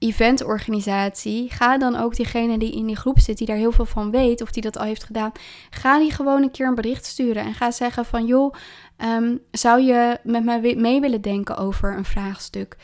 eventorganisatie, 0.00 1.50
ga 1.50 1.78
dan 1.78 1.96
ook 1.96 2.14
diegene 2.14 2.58
die 2.58 2.72
in 2.72 2.86
die 2.86 2.96
groep 2.96 3.18
zit, 3.18 3.38
die 3.38 3.46
daar 3.46 3.56
heel 3.56 3.72
veel 3.72 3.86
van 3.86 4.10
weet 4.10 4.40
of 4.40 4.50
die 4.50 4.62
dat 4.62 4.78
al 4.78 4.84
heeft 4.84 5.04
gedaan, 5.04 5.32
ga 5.70 5.98
die 5.98 6.10
gewoon 6.10 6.42
een 6.42 6.50
keer 6.50 6.66
een 6.66 6.74
bericht 6.74 7.04
sturen 7.04 7.44
en 7.44 7.54
ga 7.54 7.70
zeggen 7.70 8.04
van 8.04 8.26
joh, 8.26 8.54
ehm, 8.96 9.36
zou 9.50 9.80
je 9.80 10.18
met 10.22 10.44
mij 10.44 10.74
mee 10.76 11.00
willen 11.00 11.20
denken 11.20 11.56
over 11.56 11.96
een 11.96 12.04
vraagstuk? 12.04 12.76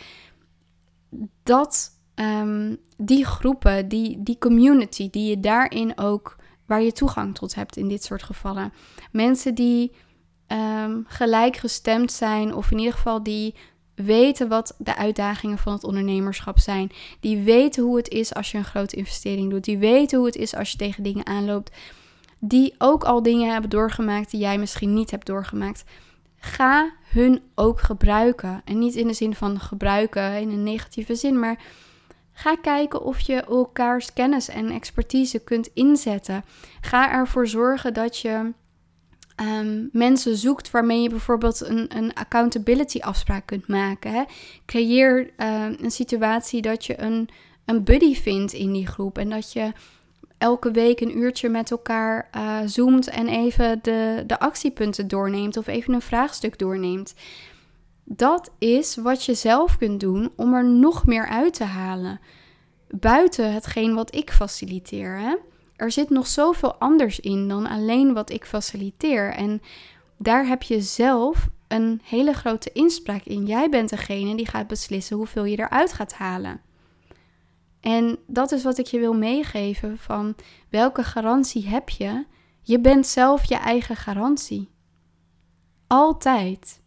Dat 1.42 1.90
um, 2.14 2.76
die 2.96 3.24
groepen, 3.24 3.88
die, 3.88 4.22
die 4.22 4.38
community, 4.38 5.10
die 5.10 5.28
je 5.28 5.40
daarin 5.40 5.98
ook, 5.98 6.36
waar 6.66 6.82
je 6.82 6.92
toegang 6.92 7.34
tot 7.34 7.54
hebt 7.54 7.76
in 7.76 7.88
dit 7.88 8.04
soort 8.04 8.22
gevallen. 8.22 8.72
Mensen 9.12 9.54
die 9.54 9.92
um, 10.48 11.04
gelijk 11.08 11.56
gestemd 11.56 12.12
zijn 12.12 12.54
of 12.54 12.70
in 12.70 12.78
ieder 12.78 12.94
geval 12.94 13.22
die 13.22 13.54
weten 13.96 14.48
wat 14.48 14.74
de 14.78 14.96
uitdagingen 14.96 15.58
van 15.58 15.72
het 15.72 15.84
ondernemerschap 15.84 16.58
zijn. 16.58 16.90
Die 17.20 17.38
weten 17.38 17.82
hoe 17.82 17.96
het 17.96 18.08
is 18.08 18.34
als 18.34 18.50
je 18.50 18.58
een 18.58 18.64
grote 18.64 18.96
investering 18.96 19.50
doet. 19.50 19.64
Die 19.64 19.78
weten 19.78 20.18
hoe 20.18 20.26
het 20.26 20.36
is 20.36 20.54
als 20.54 20.70
je 20.70 20.78
tegen 20.78 21.02
dingen 21.02 21.26
aanloopt. 21.26 21.76
Die 22.40 22.74
ook 22.78 23.04
al 23.04 23.22
dingen 23.22 23.52
hebben 23.52 23.70
doorgemaakt 23.70 24.30
die 24.30 24.40
jij 24.40 24.58
misschien 24.58 24.94
niet 24.94 25.10
hebt 25.10 25.26
doorgemaakt. 25.26 25.84
Ga 26.38 26.92
hun 27.08 27.42
ook 27.54 27.80
gebruiken. 27.80 28.62
En 28.64 28.78
niet 28.78 28.94
in 28.94 29.06
de 29.06 29.12
zin 29.12 29.34
van 29.34 29.60
gebruiken 29.60 30.40
in 30.40 30.50
een 30.50 30.62
negatieve 30.62 31.14
zin, 31.14 31.38
maar 31.38 31.60
ga 32.32 32.56
kijken 32.56 33.02
of 33.02 33.20
je 33.20 33.42
elkaars 33.42 34.12
kennis 34.12 34.48
en 34.48 34.70
expertise 34.70 35.38
kunt 35.38 35.70
inzetten. 35.74 36.44
Ga 36.80 37.12
ervoor 37.12 37.46
zorgen 37.46 37.94
dat 37.94 38.18
je 38.18 38.52
um, 39.40 39.88
mensen 39.92 40.36
zoekt 40.36 40.70
waarmee 40.70 41.02
je 41.02 41.08
bijvoorbeeld 41.08 41.60
een, 41.60 41.96
een 41.96 42.14
accountability 42.14 42.98
afspraak 42.98 43.46
kunt 43.46 43.68
maken. 43.68 44.12
Hè? 44.12 44.22
Creëer 44.66 45.30
uh, 45.36 45.64
een 45.80 45.90
situatie 45.90 46.62
dat 46.62 46.84
je 46.84 47.00
een, 47.00 47.28
een 47.64 47.84
buddy 47.84 48.14
vindt 48.14 48.52
in 48.52 48.72
die 48.72 48.86
groep 48.86 49.18
en 49.18 49.30
dat 49.30 49.52
je 49.52 49.72
elke 50.38 50.70
week 50.70 51.00
een 51.00 51.18
uurtje 51.18 51.48
met 51.48 51.70
elkaar 51.70 52.28
uh, 52.36 52.58
zoomt 52.64 53.08
en 53.08 53.28
even 53.28 53.78
de, 53.82 54.24
de 54.26 54.38
actiepunten 54.38 55.08
doorneemt 55.08 55.56
of 55.56 55.66
even 55.66 55.94
een 55.94 56.02
vraagstuk 56.02 56.58
doorneemt. 56.58 57.14
Dat 58.04 58.50
is 58.58 58.96
wat 58.96 59.24
je 59.24 59.34
zelf 59.34 59.76
kunt 59.76 60.00
doen 60.00 60.32
om 60.36 60.54
er 60.54 60.64
nog 60.64 61.06
meer 61.06 61.28
uit 61.28 61.54
te 61.54 61.64
halen. 61.64 62.20
Buiten 62.88 63.52
hetgeen 63.52 63.94
wat 63.94 64.14
ik 64.14 64.30
faciliteer. 64.30 65.18
Hè? 65.18 65.34
Er 65.76 65.90
zit 65.90 66.10
nog 66.10 66.26
zoveel 66.26 66.74
anders 66.74 67.20
in 67.20 67.48
dan 67.48 67.66
alleen 67.66 68.14
wat 68.14 68.30
ik 68.30 68.44
faciliteer. 68.44 69.32
En 69.32 69.62
daar 70.16 70.46
heb 70.46 70.62
je 70.62 70.80
zelf 70.80 71.48
een 71.68 72.00
hele 72.04 72.32
grote 72.32 72.72
inspraak 72.72 73.22
in. 73.22 73.46
Jij 73.46 73.68
bent 73.68 73.88
degene 73.88 74.36
die 74.36 74.46
gaat 74.48 74.66
beslissen 74.66 75.16
hoeveel 75.16 75.44
je 75.44 75.58
eruit 75.58 75.92
gaat 75.92 76.12
halen. 76.12 76.60
En 77.80 78.18
dat 78.26 78.52
is 78.52 78.62
wat 78.62 78.78
ik 78.78 78.86
je 78.86 78.98
wil 78.98 79.14
meegeven 79.14 79.98
van 79.98 80.34
welke 80.68 81.02
garantie 81.02 81.68
heb 81.68 81.88
je? 81.88 82.24
Je 82.62 82.80
bent 82.80 83.06
zelf 83.06 83.44
je 83.44 83.56
eigen 83.56 83.96
garantie. 83.96 84.70
Altijd. 85.86 86.80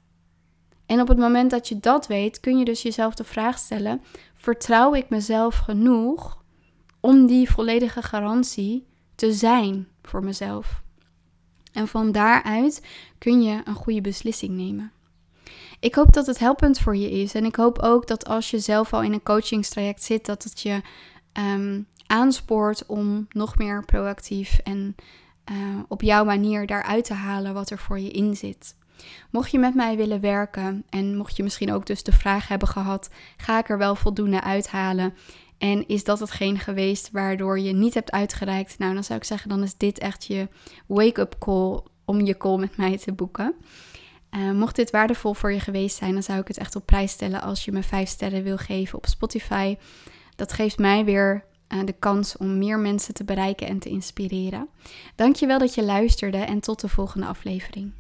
En 0.86 1.02
op 1.02 1.08
het 1.08 1.18
moment 1.18 1.52
dat 1.52 1.68
je 1.68 1.80
dat 1.80 2.08
weet, 2.08 2.40
kun 2.40 2.58
je 2.58 2.66
dus 2.66 2.82
jezelf 2.82 3.14
de 3.14 3.24
vraag 3.24 3.58
stellen: 3.58 4.02
vertrouw 4.36 4.94
ik 4.94 5.10
mezelf 5.10 5.58
genoeg 5.58 6.39
om 7.00 7.26
die 7.26 7.52
volledige 7.52 8.02
garantie 8.02 8.88
te 9.16 9.34
zijn 9.34 9.88
voor 10.04 10.24
mezelf. 10.24 10.82
En 11.74 11.88
van 11.88 12.12
daaruit 12.12 12.86
kun 13.18 13.42
je 13.42 13.62
een 13.64 13.76
goede 13.76 14.02
beslissing 14.02 14.52
nemen. 14.52 14.92
Ik 15.80 15.96
hoop 15.96 16.14
dat 16.14 16.26
het 16.26 16.40
helpend 16.40 16.80
voor 16.80 16.96
je 16.96 17.12
is. 17.12 17.34
En 17.34 17.46
ik 17.46 17.56
hoop 17.56 17.80
ook 17.80 18.08
dat 18.08 18.28
als 18.28 18.52
je 18.52 18.60
zelf 18.60 18.94
al 18.94 19.04
in 19.04 19.14
een 19.14 19.24
coachingstraject 19.24 20.04
zit, 20.04 20.26
dat 20.26 20.44
het 20.44 20.62
je 20.62 20.82
um, 21.34 21.88
aanspoort 22.08 22.86
om 22.86 23.28
nog 23.30 23.58
meer 23.58 23.86
proactief 23.86 24.60
en 24.64 24.96
uh, 25.52 25.58
op 25.88 26.02
jouw 26.02 26.26
manier 26.26 26.66
daaruit 26.66 27.06
te 27.06 27.14
halen 27.14 27.54
wat 27.54 27.70
er 27.70 27.78
voor 27.78 28.00
je 28.00 28.12
in 28.12 28.36
zit. 28.36 28.76
Mocht 29.30 29.52
je 29.52 29.60
met 29.60 29.76
mij 29.76 29.98
willen 29.98 30.20
werken 30.20 30.84
en 30.90 31.18
mocht 31.18 31.38
je 31.38 31.44
misschien 31.44 31.74
ook 31.74 31.86
dus 31.86 32.04
de 32.04 32.12
vraag 32.12 32.48
hebben 32.48 32.68
gehad: 32.68 33.10
ga 33.38 33.60
ik 33.60 33.70
er 33.70 33.78
wel 33.78 33.96
voldoende 33.96 34.42
uithalen? 34.42 35.14
En 35.60 35.88
is 35.88 36.04
dat 36.04 36.20
hetgeen 36.20 36.60
geweest 36.60 37.10
waardoor 37.12 37.60
je 37.60 37.74
niet 37.74 37.94
hebt 37.94 38.12
uitgereikt? 38.12 38.78
Nou, 38.78 38.94
dan 38.94 39.04
zou 39.04 39.20
ik 39.20 39.26
zeggen, 39.26 39.50
dan 39.50 39.64
is 39.64 39.78
dit 39.78 40.00
echt 40.00 40.26
je 40.26 40.48
wake-up 40.88 41.36
call 41.40 41.80
om 42.06 42.22
je 42.22 42.38
call 42.38 42.58
met 42.58 42.78
mij 42.78 42.98
te 42.98 43.12
boeken. 43.12 43.56
Uh, 44.32 44.52
mocht 44.52 44.76
dit 44.76 44.90
waardevol 44.90 45.34
voor 45.34 45.52
je 45.52 45.60
geweest 45.60 45.98
zijn, 45.98 46.14
dan 46.14 46.24
zou 46.24 46.40
ik 46.40 46.48
het 46.48 46.58
echt 46.58 46.76
op 46.76 46.86
prijs 46.86 47.12
stellen 47.12 47.42
als 47.42 47.66
je 47.66 47.72
me 47.72 47.84
5 47.84 48.10
sterren 48.10 48.44
wil 48.44 48.58
geven 48.58 48.98
op 48.98 49.06
Spotify. 49.06 49.78
Dat 50.36 50.54
geeft 50.54 50.78
mij 50.78 51.06
weer 51.06 51.44
uh, 51.70 51.86
de 51.86 51.96
kans 52.00 52.38
om 52.38 52.58
meer 52.58 52.80
mensen 52.80 53.14
te 53.14 53.24
bereiken 53.24 53.68
en 53.68 53.80
te 53.80 53.90
inspireren. 53.90 54.70
Dankjewel 55.16 55.60
dat 55.60 55.76
je 55.76 55.84
luisterde 55.84 56.38
en 56.38 56.60
tot 56.60 56.82
de 56.82 56.88
volgende 56.88 57.26
aflevering. 57.26 57.99